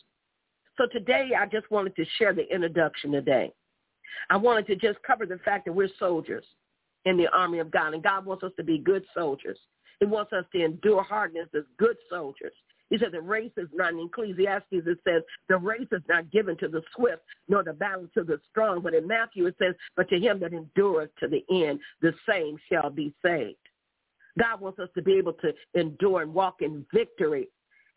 So 0.78 0.86
today 0.92 1.32
I 1.40 1.46
just 1.46 1.72
wanted 1.72 1.96
to 1.96 2.06
share 2.18 2.34
the 2.34 2.54
introduction 2.54 3.14
today. 3.14 3.54
I 4.30 4.36
wanted 4.36 4.68
to 4.68 4.76
just 4.76 5.02
cover 5.04 5.26
the 5.26 5.40
fact 5.40 5.66
that 5.66 5.74
we're 5.74 5.90
soldiers 5.98 6.44
in 7.08 7.16
the 7.16 7.28
army 7.30 7.60
of 7.60 7.72
God, 7.72 7.94
and 7.94 8.04
God 8.04 8.26
wants 8.26 8.44
us 8.44 8.52
to 8.58 8.64
be 8.64 8.78
good 8.78 9.06
soldiers. 9.14 9.58
He 10.00 10.06
wants 10.06 10.34
us 10.34 10.44
to 10.52 10.64
endure 10.64 11.02
hardness 11.02 11.48
as 11.56 11.64
good 11.78 11.96
soldiers. 12.10 12.54
He 12.90 12.98
said 12.98 13.12
the 13.12 13.22
race 13.22 13.52
is 13.58 13.70
not 13.74 13.94
in 13.94 14.00
Ecclesiastes. 14.00 14.66
It 14.72 15.00
says 15.08 15.24
the 15.50 15.58
race 15.58 15.88
is 15.92 16.02
not 16.08 16.32
given 16.32 16.58
to 16.58 16.68
the 16.68 16.82
swift, 16.96 17.22
nor 17.48 17.64
the 17.64 17.74
battle 17.74 18.08
to 18.14 18.24
the 18.24 18.40
strong. 18.50 18.82
But 18.82 18.94
in 18.94 19.08
Matthew 19.08 19.46
it 19.48 19.56
says, 19.58 19.74
but 19.96 20.10
to 20.10 20.20
him 20.20 20.40
that 20.42 20.54
endureth 20.54 21.10
to 21.20 21.28
the 21.28 21.44
end, 21.50 21.80
the 22.02 22.14
same 22.30 22.58
shall 22.70 22.90
be 22.90 23.14
saved. 23.24 23.58
God 24.38 24.62
wants 24.62 24.80
us 24.80 24.90
to 24.96 25.02
be 25.02 25.14
able 25.14 25.34
to 25.34 25.54
endure 25.74 26.22
and 26.22 26.34
walk 26.34 26.62
in 26.62 26.86
victory, 26.94 27.48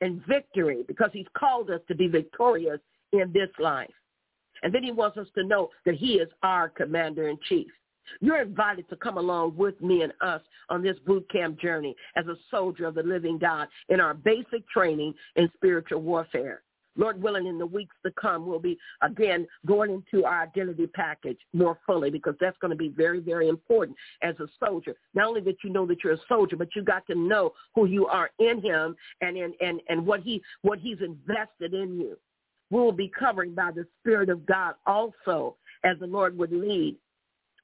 in 0.00 0.22
victory, 0.26 0.84
because 0.88 1.10
he's 1.12 1.26
called 1.36 1.70
us 1.70 1.80
to 1.88 1.94
be 1.94 2.08
victorious 2.08 2.80
in 3.12 3.32
this 3.32 3.50
life. 3.58 3.90
And 4.62 4.74
then 4.74 4.82
he 4.82 4.92
wants 4.92 5.18
us 5.18 5.28
to 5.34 5.44
know 5.44 5.70
that 5.84 5.94
he 5.94 6.14
is 6.14 6.28
our 6.42 6.68
commander 6.68 7.28
in 7.28 7.38
chief. 7.48 7.70
You're 8.20 8.42
invited 8.42 8.88
to 8.90 8.96
come 8.96 9.18
along 9.18 9.56
with 9.56 9.80
me 9.80 10.02
and 10.02 10.12
us 10.20 10.42
on 10.68 10.82
this 10.82 10.96
boot 11.06 11.28
camp 11.30 11.60
journey 11.60 11.94
as 12.16 12.26
a 12.26 12.36
soldier 12.50 12.86
of 12.86 12.94
the 12.94 13.02
living 13.02 13.38
God 13.38 13.68
in 13.88 14.00
our 14.00 14.14
basic 14.14 14.68
training 14.68 15.14
in 15.36 15.50
spiritual 15.56 16.02
warfare. 16.02 16.62
Lord 16.96 17.22
willing, 17.22 17.46
in 17.46 17.58
the 17.58 17.66
weeks 17.66 17.94
to 18.04 18.12
come, 18.20 18.46
we'll 18.46 18.58
be 18.58 18.76
again 19.00 19.46
going 19.64 19.90
into 19.90 20.24
our 20.24 20.42
identity 20.42 20.86
package 20.88 21.38
more 21.52 21.78
fully 21.86 22.10
because 22.10 22.34
that's 22.40 22.58
going 22.60 22.72
to 22.72 22.76
be 22.76 22.88
very, 22.88 23.20
very 23.20 23.48
important 23.48 23.96
as 24.22 24.34
a 24.40 24.46
soldier. 24.64 24.96
Not 25.14 25.28
only 25.28 25.40
that 25.42 25.62
you 25.62 25.70
know 25.70 25.86
that 25.86 26.02
you're 26.02 26.14
a 26.14 26.20
soldier, 26.28 26.56
but 26.56 26.74
you 26.74 26.82
got 26.82 27.06
to 27.06 27.14
know 27.14 27.52
who 27.74 27.86
you 27.86 28.06
are 28.06 28.30
in 28.38 28.60
him 28.60 28.96
and 29.20 29.36
in 29.36 29.54
and, 29.60 29.80
and 29.88 30.04
what 30.04 30.20
he 30.20 30.42
what 30.62 30.78
he's 30.78 30.98
invested 31.00 31.74
in 31.74 31.98
you. 31.98 32.18
We 32.70 32.80
will 32.80 32.92
be 32.92 33.10
covering 33.18 33.54
by 33.54 33.70
the 33.70 33.86
Spirit 34.00 34.28
of 34.28 34.44
God 34.46 34.74
also 34.86 35.56
as 35.84 35.98
the 36.00 36.06
Lord 36.06 36.36
would 36.38 36.52
lead 36.52 36.96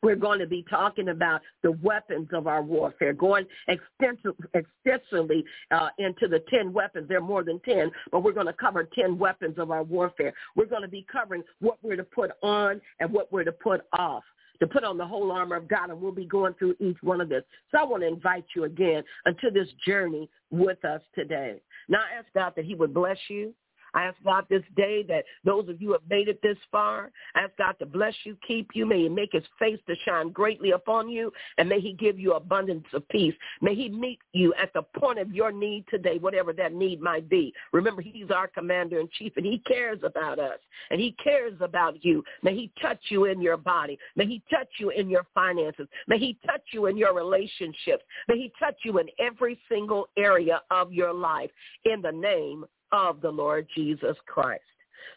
we're 0.07 0.15
going 0.15 0.39
to 0.39 0.47
be 0.47 0.65
talking 0.71 1.09
about 1.09 1.43
the 1.65 1.73
weapons 1.83 2.29
of 2.33 2.47
our 2.47 2.63
warfare, 2.63 3.13
going 3.13 3.45
extensively 3.67 5.45
uh, 5.73 5.89
into 5.99 6.29
the 6.29 6.45
10 6.49 6.73
weapons. 6.73 7.09
There 7.09 7.19
are 7.19 7.21
more 7.21 7.43
than 7.43 7.59
10, 7.65 7.91
but 8.13 8.23
we're 8.23 8.31
going 8.31 8.47
to 8.47 8.53
cover 8.53 8.89
10 8.97 9.19
weapons 9.19 9.59
of 9.59 9.73
our 9.73 9.83
warfare. 9.83 10.33
We're 10.55 10.67
going 10.67 10.83
to 10.83 10.89
be 10.89 11.05
covering 11.11 11.43
what 11.59 11.79
we're 11.83 11.97
to 11.97 12.05
put 12.05 12.31
on 12.41 12.81
and 13.01 13.13
what 13.13 13.33
we're 13.33 13.43
to 13.43 13.51
put 13.51 13.81
off 13.99 14.23
to 14.61 14.67
put 14.69 14.85
on 14.85 14.97
the 14.97 15.05
whole 15.05 15.33
armor 15.33 15.57
of 15.57 15.69
God, 15.69 15.91
and 15.91 16.01
we'll 16.01 16.13
be 16.13 16.25
going 16.25 16.55
through 16.55 16.77
each 16.81 16.97
one 17.03 17.21
of 17.21 17.29
this. 17.29 17.43
So 17.73 17.79
I 17.79 17.85
want 17.85 18.05
to 18.05 18.07
invite 18.07 18.47
you 18.55 18.65
again 18.65 19.03
into 19.27 19.51
this 19.53 19.69
journey 19.87 20.31
with 20.51 20.83
us 20.83 21.03
today. 21.15 21.61
Now 21.91 21.99
I 21.99 22.21
ask 22.21 22.27
God 22.33 22.53
that 22.57 22.65
he 22.65 22.75
would 22.75 22.95
bless 22.95 23.19
you. 23.29 23.53
I 23.97 24.05
ask 24.05 24.17
God 24.23 24.45
this 24.51 24.63
day 24.77 25.03
that 25.09 25.25
those 25.43 25.69
of 25.71 25.81
you 25.81 25.89
who 25.89 25.93
have 25.95 26.03
made 26.09 26.29
it 26.29 26.41
this 26.43 26.59
far, 26.71 27.11
I 27.35 27.41
ask 27.41 27.57
God 27.57 27.77
to 27.79 27.87
bless 27.87 28.15
you, 28.25 28.37
keep 28.47 28.69
you. 28.75 28.85
May 28.85 29.05
he 29.05 29.09
make 29.09 29.33
his 29.33 29.43
face 29.59 29.79
to 29.89 29.95
shine 30.05 30.31
greatly 30.31 30.73
upon 30.73 31.09
you, 31.09 31.33
and 31.57 31.67
may 31.67 31.81
he 31.81 31.95
give 31.95 32.19
you 32.19 32.35
abundance 32.35 32.85
of 32.93 33.09
peace. 33.09 33.35
May 33.63 33.75
he 33.75 33.89
meet 33.89 34.19
you 34.35 34.53
at 34.61 34.73
the 34.75 34.83
point 34.83 35.19
of 35.19 35.33
your 35.33 35.51
need 35.51 35.87
today, 35.89 36.19
whatever 36.19 36.53
that 36.53 36.75
need 36.75 37.01
might 37.01 37.29
be. 37.31 37.55
Remember, 37.73 38.03
he's 38.03 38.31
our 38.31 38.49
commander 38.49 39.01
in 39.01 39.09
chief, 39.19 39.33
and 39.37 39.47
he 39.47 39.59
cares 39.61 40.01
about 40.05 40.39
us, 40.39 40.59
and 40.91 41.01
he 41.01 41.13
cares 41.13 41.55
about 41.61 42.05
you. 42.05 42.23
May 42.43 42.55
he 42.55 42.71
touch 42.83 43.01
you 43.09 43.25
in 43.25 43.41
your 43.41 43.57
body. 43.57 43.99
May 44.15 44.27
he 44.27 44.43
touch 44.51 44.69
you 44.79 44.91
in 44.91 45.09
your 45.09 45.25
finances. 45.35 45.89
May 46.07 46.19
he 46.19 46.37
touch 46.47 46.65
you 46.73 46.87
in 46.87 46.99
your 46.99 47.15
relationships. 47.15 48.05
May 48.29 48.37
he 48.37 48.53
touch 48.59 48.77
you 48.85 48.99
in 48.99 49.07
every 49.19 49.59
single 49.71 50.09
area 50.19 50.61
of 50.71 50.93
your 50.93 51.15
life 51.15 51.51
in 51.87 52.03
the 52.03 52.13
name 52.13 52.67
of 52.93 53.21
the 53.21 53.31
Lord 53.31 53.67
Jesus 53.75 54.17
Christ. 54.27 54.63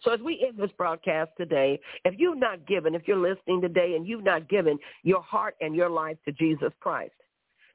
So 0.03 0.11
as 0.11 0.19
we 0.21 0.45
end 0.47 0.57
this 0.57 0.71
broadcast 0.77 1.31
today, 1.37 1.79
if 2.05 2.15
you've 2.17 2.37
not 2.37 2.65
given, 2.67 2.95
if 2.95 3.07
you're 3.07 3.17
listening 3.17 3.61
today 3.61 3.95
and 3.95 4.07
you've 4.07 4.23
not 4.23 4.47
given 4.49 4.77
your 5.03 5.21
heart 5.21 5.55
and 5.61 5.75
your 5.75 5.89
life 5.89 6.17
to 6.25 6.31
Jesus 6.31 6.71
Christ, 6.79 7.13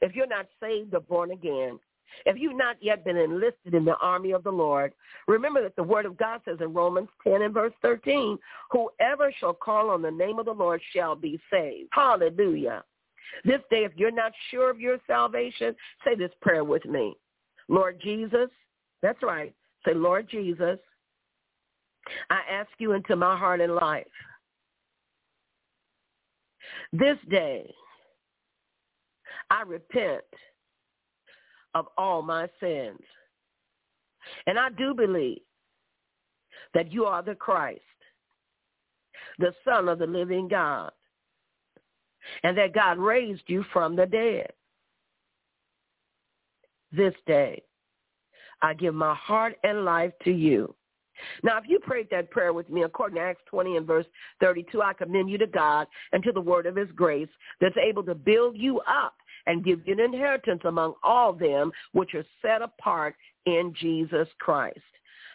if 0.01 0.15
you're 0.15 0.27
not 0.27 0.47
saved 0.61 0.95
or 0.95 1.01
born 1.01 1.33
again, 1.33 1.79
if 2.27 2.37
you've 2.39 2.57
not 2.57 2.77
yet 2.81 3.05
been 3.05 3.17
enlisted 3.17 3.75
in 3.75 3.85
the 3.85 3.97
army 3.97 4.31
of 4.33 4.45
the 4.45 4.51
Lord, 4.51 4.93
remember 5.27 5.63
that 5.63 5.77
the 5.77 5.83
word 5.83 6.07
of 6.07 6.17
God 6.17 6.41
says 6.45 6.59
in 6.61 6.73
Romans 6.73 7.09
10 7.25 7.43
and 7.43 7.53
verse 7.55 7.73
13, 7.83 8.39
whoever 8.71 9.33
shall 9.39 9.55
call 9.55 9.91
on 9.91 10.03
the 10.03 10.11
name 10.11 10.39
of 10.39 10.47
the 10.47 10.53
Lord 10.53 10.81
shall 10.93 11.17
be 11.17 11.41
saved. 11.51 11.89
Hallelujah. 11.93 12.85
This 13.45 13.61
day, 13.71 13.85
if 13.85 13.93
you're 13.97 14.13
not 14.13 14.33
sure 14.51 14.71
of 14.71 14.81
your 14.81 14.99
salvation, 15.07 15.75
say 16.05 16.15
this 16.15 16.31
prayer 16.41 16.63
with 16.65 16.85
me. 16.85 17.17
Lord 17.69 18.01
Jesus, 18.03 18.49
that's 19.03 19.23
right. 19.23 19.55
Say, 19.85 19.95
Lord 19.95 20.29
Jesus, 20.31 20.79
I 22.31 22.41
ask 22.51 22.69
you 22.79 22.93
into 22.93 23.17
my 23.17 23.37
heart 23.37 23.61
and 23.61 23.75
life. 23.75 24.07
This 26.93 27.19
day, 27.29 27.73
I 29.51 29.63
repent 29.63 30.25
of 31.75 31.87
all 31.99 32.23
my 32.23 32.49
sins. 32.61 33.01
And 34.47 34.59
I 34.59 34.71
do 34.71 34.95
believe 34.95 35.41
that 36.73 36.93
you 36.93 37.05
are 37.05 37.23
the 37.23 37.35
Christ, 37.35 37.81
the 39.39 39.53
Son 39.65 39.89
of 39.89 39.99
the 39.99 40.07
living 40.07 40.49
God, 40.49 40.91
and 42.43 42.57
that 42.57 42.75
God 42.75 42.99
raised 42.99 43.43
you 43.47 43.65
from 43.73 43.97
the 43.97 44.07
dead. 44.07 44.51
This 46.91 47.15
day, 47.27 47.63
I 48.63 48.75
give 48.75 48.95
my 48.95 49.15
heart 49.15 49.57
and 49.63 49.85
life 49.85 50.13
to 50.25 50.31
you. 50.31 50.75
Now, 51.43 51.59
if 51.59 51.65
you 51.69 51.79
prayed 51.79 52.09
that 52.11 52.31
prayer 52.31 52.53
with 52.53 52.69
me, 52.69 52.83
according 52.83 53.17
to 53.17 53.23
Acts 53.23 53.43
20 53.49 53.77
and 53.77 53.87
verse 53.87 54.07
32, 54.41 54.83
I 54.83 54.93
commend 54.93 55.31
you 55.31 55.39
to 55.39 55.47
God 55.47 55.87
and 56.13 56.23
to 56.25 56.33
the 56.33 56.41
word 56.41 56.67
of 56.67 56.77
his 56.77 56.89
grace 56.95 57.29
that's 57.61 57.77
able 57.77 58.03
to 58.05 58.15
build 58.15 58.57
you 58.57 58.81
up 58.81 59.15
and 59.47 59.65
give 59.65 59.87
you 59.87 59.93
an 59.93 60.01
inheritance 60.01 60.63
among 60.65 60.95
all 61.03 61.33
them 61.33 61.71
which 61.93 62.15
are 62.15 62.25
set 62.43 62.63
apart 62.63 63.15
in 63.47 63.75
Jesus 63.79 64.29
Christ. 64.41 64.81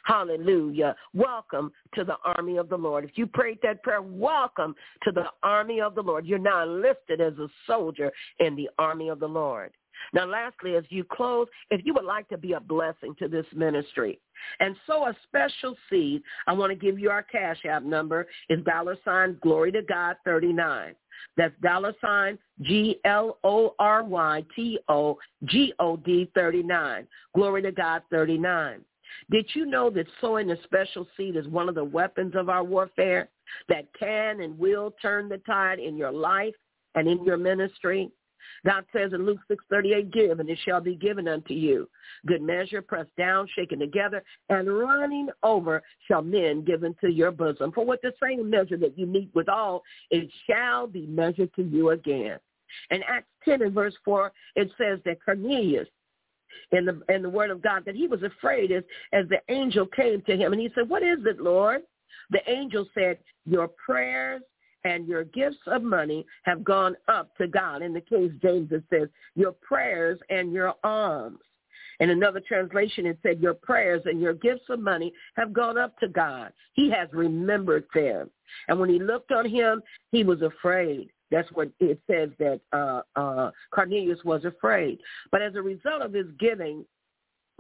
Hallelujah. 0.04 0.96
Welcome 1.14 1.72
to 1.94 2.04
the 2.04 2.16
army 2.24 2.58
of 2.58 2.70
the 2.70 2.78
Lord. 2.78 3.04
If 3.04 3.12
you 3.16 3.28
prayed 3.28 3.60
that 3.64 3.84
prayer, 3.84 4.02
welcome 4.02 4.74
to 5.04 5.12
the 5.12 5.26
army 5.44 5.82
of 5.82 5.94
the 5.94 6.02
Lord. 6.02 6.26
You're 6.26 6.40
now 6.40 6.64
enlisted 6.64 7.22
as 7.22 7.34
a 7.38 7.48
soldier 7.68 8.12
in 8.40 8.56
the 8.56 8.70
army 8.80 9.10
of 9.10 9.20
the 9.20 9.28
Lord. 9.28 9.72
Now, 10.14 10.26
lastly, 10.26 10.76
as 10.76 10.84
you 10.90 11.04
close, 11.04 11.48
if 11.70 11.86
you 11.86 11.94
would 11.94 12.06
like 12.06 12.28
to 12.30 12.38
be 12.38 12.54
a 12.54 12.60
blessing 12.60 13.16
to 13.20 13.28
this 13.28 13.46
ministry 13.56 14.20
and 14.60 14.76
sow 14.88 15.08
a 15.08 15.16
special 15.28 15.76
seed, 15.90 16.22
I 16.48 16.54
want 16.54 16.72
to 16.72 16.76
give 16.76 17.00
you 17.00 17.10
our 17.10 17.24
Cash 17.24 17.66
App 17.66 17.84
number. 17.84 18.28
Is 18.50 18.64
dollar 18.64 18.98
sign 19.06 19.38
Glory 19.42 19.72
to 19.74 19.82
God 19.82 20.16
39. 20.26 20.96
That's 21.38 21.54
dollar 21.62 21.94
sign 22.02 22.38
G-L-O-R-Y-T-O-G-O-D 22.62 23.02
39. 26.36 27.08
Glory 27.36 27.62
to 27.62 27.72
God 27.72 28.02
39. 28.10 28.82
Did 29.32 29.50
you 29.54 29.66
know 29.66 29.90
that 29.92 30.06
sowing 30.22 30.52
a 30.52 30.64
special 30.64 31.08
seed 31.18 31.36
is 31.36 31.48
one 31.48 31.68
of 31.70 31.76
the 31.76 31.84
weapons 31.84 32.34
of 32.36 32.50
our 32.50 32.64
warfare 32.64 33.30
that 33.68 33.88
can 33.98 34.42
and 34.42 34.58
will 34.58 34.94
turn 35.02 35.30
the 35.30 35.40
tide 35.40 35.80
in 35.80 35.98
your 35.98 36.12
life 36.12 36.56
and 36.96 37.08
in 37.08 37.24
your 37.24 37.38
ministry? 37.38 38.12
God 38.66 38.86
says 38.94 39.14
in 39.14 39.26
Luke 39.26 39.40
6:38, 39.50 40.12
give 40.12 40.40
and 40.40 40.50
it 40.50 40.60
shall 40.66 40.82
be 40.82 40.96
given 40.96 41.28
unto 41.28 41.54
you. 41.54 41.90
Good 42.26 42.42
measure, 42.42 42.82
pressed 42.82 43.16
down, 43.18 43.48
shaken 43.56 43.80
together, 43.80 44.24
and 44.50 44.68
running 44.80 45.30
over 45.44 45.82
shall 46.08 46.22
men 46.22 46.64
give 46.64 46.84
into 46.84 47.10
your 47.10 47.32
bosom. 47.32 47.72
For 47.72 47.86
with 47.86 48.02
the 48.02 48.14
same 48.22 48.50
measure 48.50 48.78
that 48.78 48.98
you 48.98 49.06
meet 49.06 49.30
withal, 49.34 49.84
it 50.12 50.30
shall 50.48 50.88
be 50.88 51.06
measured 51.08 51.54
to 51.56 51.64
you 51.64 51.92
again. 51.92 52.40
In 52.92 53.02
Acts 53.04 53.28
10 53.46 53.62
and 53.64 53.74
verse 53.74 53.96
4, 54.06 54.32
it 54.56 54.70
says 54.78 55.00
that 55.06 55.24
Cornelius, 55.24 55.88
in 56.72 56.86
the 56.86 57.02
in 57.10 57.24
the 57.24 57.30
word 57.30 57.50
of 57.50 57.62
God, 57.62 57.84
that 57.86 57.96
he 57.96 58.08
was 58.08 58.22
afraid 58.24 58.72
as, 58.72 58.84
as 59.14 59.28
the 59.30 59.40
angel 59.50 59.88
came 59.88 60.22
to 60.24 60.36
him. 60.36 60.54
And 60.54 60.62
he 60.62 60.70
said, 60.76 60.88
what 60.90 61.04
is 61.04 61.20
it, 61.26 61.40
Lord? 61.40 61.82
The 62.32 62.48
angel 62.48 62.88
said, 62.94 63.18
your 63.46 63.70
prayers 63.70 64.42
and 64.84 65.08
your 65.08 65.26
gifts 65.26 65.58
of 65.68 65.84
money 65.84 66.26
have 66.44 66.64
gone 66.64 66.96
up 67.08 67.36
to 67.38 67.48
God. 67.48 67.82
In 67.82 67.94
the 67.94 68.02
King 68.02 68.40
James, 68.42 68.72
it 68.72 68.84
says, 68.90 69.10
your 69.36 69.52
prayers 69.52 70.20
and 70.30 70.54
your 70.54 70.74
alms. 70.84 71.40
In 72.00 72.12
another 72.12 72.42
translation, 72.48 73.06
it 73.06 73.20
said, 73.22 73.42
your 73.42 73.54
prayers 73.54 74.02
and 74.06 74.22
your 74.22 74.34
gifts 74.34 74.70
of 74.70 74.80
money 74.80 75.12
have 75.36 75.52
gone 75.52 75.78
up 75.78 75.98
to 76.00 76.08
God. 76.08 76.54
He 76.74 76.90
has 76.92 77.10
remembered 77.12 77.86
them. 77.94 78.30
And 78.70 78.80
when 78.80 78.90
he 78.90 79.00
looked 79.00 79.32
on 79.32 79.48
him, 79.48 79.82
he 80.12 80.24
was 80.24 80.42
afraid. 80.42 81.10
That's 81.30 81.50
what 81.52 81.70
it 81.80 82.02
says 82.10 82.30
that 82.40 82.62
uh, 82.74 83.02
uh, 83.16 83.52
Cornelius 83.72 84.24
was 84.24 84.46
afraid. 84.46 85.00
But 85.32 85.42
as 85.42 85.56
a 85.56 85.62
result 85.62 86.02
of 86.02 86.14
his 86.14 86.26
giving, 86.40 86.86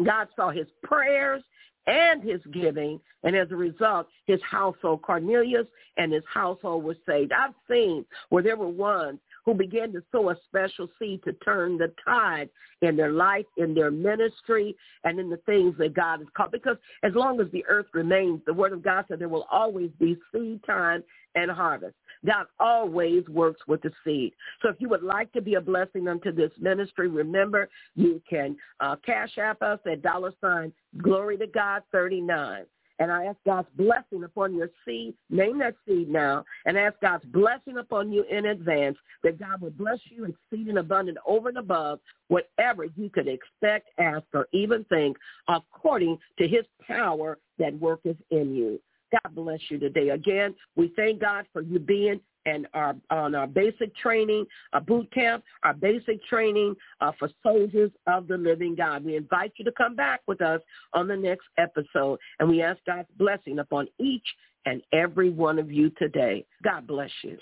God 0.03 0.29
saw 0.36 0.49
his 0.51 0.67
prayers 0.84 1.43
and 1.89 2.23
his 2.23 2.39
giving, 2.54 2.99
and 3.23 3.36
as 3.36 3.49
a 3.52 3.56
result, 3.56 4.08
his 4.28 4.39
household, 4.49 5.02
Cornelius 5.02 5.65
and 5.97 6.13
his 6.13 6.23
household 6.32 6.84
were 6.84 6.95
saved. 7.08 7.32
I've 7.32 7.56
seen 7.69 8.06
where 8.30 8.43
there 8.43 8.56
were 8.56 8.67
ones 8.69 9.19
who 9.43 9.56
began 9.56 9.91
to 9.93 10.04
sow 10.12 10.30
a 10.30 10.36
special 10.47 10.88
seed 10.99 11.23
to 11.23 11.34
turn 11.34 11.78
the 11.78 11.91
tide 12.06 12.49
in 12.84 12.95
their 12.95 13.12
life, 13.12 13.45
in 13.58 13.73
their 13.73 13.89
ministry, 13.89 14.75
and 15.04 15.19
in 15.19 15.30
the 15.30 15.38
things 15.38 15.75
that 15.80 15.95
God 15.95 16.19
has 16.19 16.28
called. 16.38 16.52
Because 16.52 16.78
as 17.04 17.13
long 17.15 17.41
as 17.41 17.47
the 17.52 17.65
earth 17.67 17.88
remains, 17.93 18.41
the 18.45 18.54
word 18.54 18.73
of 18.73 18.84
God 18.84 19.06
said 19.08 19.19
there 19.19 19.28
will 19.28 19.47
always 19.52 19.89
be 19.99 20.15
seed 20.32 20.62
time 20.65 21.04
and 21.34 21.49
harvest. 21.49 21.95
God 22.25 22.47
always 22.60 23.27
works 23.29 23.62
with 23.67 23.82
the 23.82 23.91
seed. 24.03 24.34
So 24.62 24.69
if 24.69 24.75
you 24.79 24.89
would 24.89 25.03
like 25.03 25.32
to 25.34 25.41
be 25.41 25.55
a 25.55 25.62
blessing 25.62 26.08
unto 26.08 26.32
this 26.32 26.51
ministry, 26.60 27.08
remember 27.08 27.69
you 27.95 28.21
can 28.29 28.58
uh, 28.79 28.95
cash 29.05 29.38
app 29.38 29.62
us 29.62 29.79
at 29.89 30.01
dollar 30.01 30.34
sign 30.41 30.73
glory 31.01 31.38
to 31.38 31.47
God 31.47 31.84
39. 31.91 32.65
And 32.99 33.12
I 33.12 33.25
ask 33.25 33.38
God's 33.45 33.69
blessing 33.75 34.25
upon 34.25 34.53
your 34.53 34.69
seed. 34.86 35.13
Name 35.29 35.60
that 35.60 35.75
seed 35.88 36.10
now. 36.10 36.43
And 36.65 36.77
ask 36.77 36.99
God's 37.01 37.23
blessing 37.25 37.77
upon 37.77 38.12
you 38.12 38.25
in 38.29 38.47
advance 38.47 38.97
that 39.23 39.39
God 39.39 39.62
will 39.62 39.71
bless 39.71 39.99
you 40.10 40.25
exceeding 40.25 40.77
abundant 40.77 41.17
over 41.25 41.47
and 41.47 41.58
above 41.58 41.99
whatever 42.27 42.86
you 42.97 43.10
could 43.10 43.29
expect, 43.29 43.88
ask, 43.99 44.25
or 44.34 44.47
even 44.51 44.84
think 44.86 45.15
according 45.47 46.17
to 46.38 46.47
his 46.47 46.65
power 46.86 47.38
that 47.58 47.73
worketh 47.79 48.17
in 48.32 48.53
you. 48.53 48.79
God 49.12 49.36
bless 49.36 49.60
you 49.69 49.80
today. 49.80 50.10
Again, 50.10 50.56
we 50.76 50.91
thank 50.95 51.22
God 51.22 51.45
for 51.52 51.62
you 51.62 51.80
being 51.80 52.19
and 52.45 52.67
our 52.74 52.95
on 53.10 53.36
our 53.36 53.48
basic 53.48 53.95
training, 53.95 54.45
our 54.74 54.82
boot 54.82 55.12
camp, 55.13 55.43
our 55.63 55.74
basic 55.74 56.24
training 56.26 56.76
uh, 57.02 57.12
for 57.19 57.30
soldiers 57.43 57.91
of 58.08 58.28
the 58.28 58.38
living 58.38 58.76
God. 58.76 59.04
We 59.04 59.15
invite 59.15 59.54
you 59.58 59.65
to 59.65 59.72
come 59.74 59.95
back 59.95 60.22
with 60.28 60.41
us 60.41 60.62
on 60.93 61.08
the 61.08 61.17
next 61.17 61.45
episode, 61.58 62.19
and 62.39 62.50
we 62.50 62.62
ask 62.62 62.80
God's 62.86 63.10
blessing 63.17 63.60
upon 63.60 63.88
each 64.00 64.26
and 64.65 64.82
every 64.93 65.30
one 65.30 65.60
of 65.60 65.72
you 65.72 65.89
today. 65.91 66.45
God 66.63 66.88
bless 66.88 67.12
you. 67.24 67.38